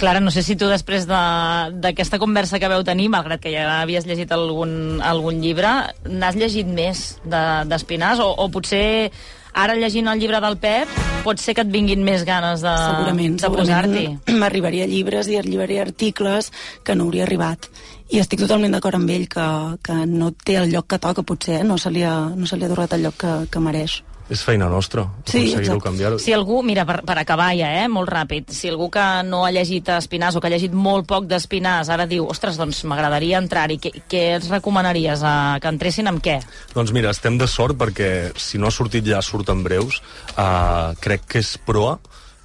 Clara, 0.00 0.18
no 0.24 0.30
sé 0.32 0.40
si 0.42 0.54
tu 0.56 0.64
després 0.66 1.04
de- 1.06 1.72
d'aquesta 1.84 2.18
conversa 2.18 2.58
que 2.58 2.68
veu 2.72 2.80
tenir, 2.82 3.10
malgrat 3.12 3.38
que 3.44 3.50
ja 3.52 3.82
havies 3.82 4.06
llegit 4.08 4.30
algun, 4.32 4.98
algun 5.04 5.42
llibre, 5.44 5.68
n'has 6.08 6.38
llegit 6.40 6.66
més 6.66 7.18
de- 7.22 7.66
d'Espinàs? 7.68 8.18
O, 8.24 8.30
o 8.32 8.48
potser 8.50 9.12
ara 9.52 9.76
llegint 9.78 10.08
el 10.10 10.20
llibre 10.20 10.40
del 10.40 10.58
Pep 10.62 10.98
pot 11.24 11.40
ser 11.40 11.54
que 11.54 11.64
et 11.66 11.72
vinguin 11.72 12.02
més 12.04 12.24
ganes 12.24 12.62
de, 12.64 12.74
segurament, 12.80 13.38
de 13.40 13.52
posar-t'hi? 13.54 14.04
m'arribaria 14.40 14.88
llibres 14.90 15.28
i 15.28 15.38
arribaria 15.40 15.84
articles 15.86 16.52
que 16.84 16.96
no 16.96 17.08
hauria 17.08 17.26
arribat 17.28 17.70
i 18.10 18.18
estic 18.18 18.40
totalment 18.42 18.74
d'acord 18.74 18.98
amb 18.98 19.10
ell 19.14 19.28
que, 19.30 19.46
que 19.86 19.96
no 20.10 20.32
té 20.34 20.56
el 20.58 20.72
lloc 20.72 20.88
que 20.90 20.98
toca, 21.02 21.22
potser, 21.22 21.60
eh? 21.60 21.66
no, 21.66 21.76
se 21.78 21.92
li 21.94 22.02
ha, 22.02 22.14
no 22.34 22.48
se 22.48 22.58
li 22.58 22.66
ha 22.66 22.70
atorgat 22.70 22.96
el 22.96 23.06
lloc 23.06 23.20
que, 23.22 23.34
que 23.52 23.62
mereix. 23.62 24.00
És 24.30 24.44
feina 24.46 24.68
nostra, 24.70 25.08
Sí, 25.26 25.40
aconseguir-ho 25.42 25.80
canviar. 25.82 26.12
Si 26.22 26.32
algú, 26.32 26.60
mira, 26.62 26.84
per, 26.86 27.00
per 27.06 27.16
acabar 27.18 27.50
ja, 27.58 27.70
eh, 27.82 27.88
molt 27.90 28.08
ràpid, 28.12 28.52
si 28.54 28.70
algú 28.70 28.86
que 28.94 29.04
no 29.26 29.42
ha 29.44 29.50
llegit 29.50 29.90
Espinàs 29.96 30.36
o 30.38 30.42
que 30.42 30.46
ha 30.46 30.52
llegit 30.54 30.74
molt 30.74 31.08
poc 31.10 31.26
d'Espinàs 31.30 31.90
ara 31.90 32.06
diu, 32.06 32.28
ostres, 32.30 32.58
doncs 32.60 32.84
m'agradaria 32.86 33.40
entrar-hi, 33.42 33.80
què, 33.82 33.92
què 34.10 34.22
els 34.36 34.46
recomanaries? 34.52 35.24
A, 35.26 35.34
que 35.60 35.72
entressin 35.74 36.10
amb 36.10 36.22
què? 36.22 36.38
Doncs 36.76 36.94
mira, 36.94 37.10
estem 37.10 37.40
de 37.40 37.50
sort 37.50 37.78
perquè 37.80 38.30
si 38.38 38.62
no 38.62 38.70
ha 38.70 38.74
sortit 38.74 39.06
ja 39.10 39.18
surt 39.24 39.50
en 39.50 39.64
breus. 39.66 39.98
Uh, 40.36 40.94
crec 41.02 41.26
que 41.26 41.42
és 41.42 41.56
Proa 41.66 41.98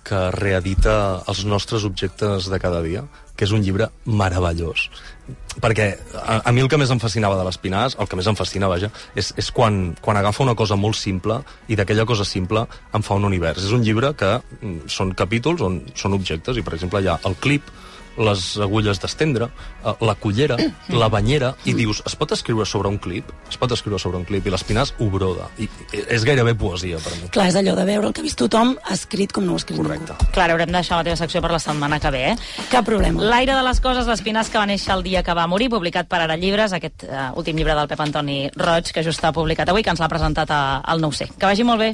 que 0.05 0.29
reedita 0.35 0.95
els 1.29 1.45
nostres 1.49 1.85
objectes 1.87 2.49
de 2.51 2.59
cada 2.61 2.81
dia, 2.85 3.05
que 3.35 3.45
és 3.47 3.53
un 3.55 3.63
llibre 3.63 3.89
meravellós. 4.05 4.89
Perquè 5.61 5.87
a, 6.19 6.41
a 6.43 6.51
mi 6.53 6.61
el 6.63 6.69
que 6.71 6.77
més 6.77 6.91
em 6.91 6.99
fascinava 7.01 7.37
de 7.39 7.45
l'Espinàs, 7.47 7.95
el 7.99 8.09
que 8.11 8.19
més 8.19 8.27
em 8.27 8.37
fascina, 8.37 8.69
vaja, 8.71 8.91
és, 9.15 9.31
és 9.39 9.49
quan, 9.55 9.95
quan 10.03 10.19
agafa 10.19 10.43
una 10.43 10.55
cosa 10.57 10.77
molt 10.79 10.99
simple 10.99 11.39
i 11.71 11.77
d'aquella 11.79 12.05
cosa 12.07 12.27
simple 12.27 12.65
en 12.93 13.05
fa 13.05 13.17
un 13.19 13.27
univers. 13.27 13.63
És 13.63 13.73
un 13.75 13.85
llibre 13.85 14.13
que 14.19 14.35
mm, 14.37 14.91
són 14.91 15.15
capítols 15.17 15.63
on 15.65 15.81
són 15.95 16.17
objectes, 16.17 16.59
i 16.59 16.65
per 16.65 16.75
exemple 16.77 17.01
hi 17.01 17.11
ha 17.11 17.19
el 17.27 17.39
clip, 17.41 17.71
les 18.17 18.45
agulles 18.63 18.99
d'estendre, 19.01 19.49
eh, 19.84 19.93
la 20.01 20.15
cullera, 20.15 20.58
la 21.01 21.10
banyera, 21.10 21.54
i 21.65 21.73
dius, 21.78 22.01
es 22.06 22.15
pot 22.15 22.32
escriure 22.36 22.65
sobre 22.65 22.89
un 22.91 22.97
clip? 23.01 23.32
Es 23.49 23.58
pot 23.62 23.71
escriure 23.71 23.99
sobre 24.01 24.17
un 24.21 24.25
clip, 24.25 24.45
i 24.45 24.54
l'Espinàs 24.54 24.93
ho 24.99 25.10
broda. 25.12 25.49
I 25.60 25.69
és 26.08 26.25
gairebé 26.28 26.56
poesia 26.60 26.99
per 27.04 27.13
mi. 27.19 27.30
Clar, 27.36 27.49
és 27.51 27.60
allò 27.60 27.75
de 27.78 27.86
veure 27.88 28.10
el 28.10 28.15
que 28.15 28.23
ha 28.23 28.28
vist 28.28 28.39
tothom 28.39 28.75
escrit 28.91 29.34
com 29.36 29.45
no 29.45 29.54
ho 29.54 29.60
ha 29.60 29.63
escrit 29.63 29.80
Correcte. 29.82 30.15
ningú. 30.15 30.32
Clar, 30.36 30.49
haurem 30.54 30.71
de 30.71 30.78
deixar 30.80 30.99
la 30.99 31.08
teva 31.08 31.19
secció 31.19 31.41
per 31.43 31.51
la 31.54 31.60
setmana 31.60 31.99
que 31.99 32.12
ve, 32.13 32.23
eh? 32.32 32.36
Cap 32.71 32.86
problema. 32.88 33.23
L'aire 33.23 33.56
de 33.56 33.63
les 33.67 33.82
coses 33.84 34.08
d'Espinàs 34.10 34.49
que 34.51 34.60
va 34.62 34.65
néixer 34.69 34.93
el 34.95 35.04
dia 35.04 35.23
que 35.23 35.36
va 35.38 35.47
morir, 35.47 35.69
publicat 35.69 36.10
per 36.12 36.21
Ara 36.23 36.38
Llibres, 36.39 36.73
aquest 36.73 37.06
uh, 37.08 37.32
últim 37.39 37.58
llibre 37.58 37.75
del 37.78 37.89
Pep 37.91 38.01
Antoni 38.01 38.49
Roig, 38.56 38.91
que 38.93 39.04
just 39.04 39.23
ha 39.23 39.34
publicat 39.36 39.69
avui, 39.69 39.84
que 39.84 39.93
ens 39.93 40.01
l'ha 40.01 40.12
presentat 40.12 40.51
a, 40.51 40.62
al 40.82 41.01
9C. 41.04 41.32
Que 41.38 41.49
vagi 41.49 41.67
molt 41.67 41.82
bé. 41.82 41.93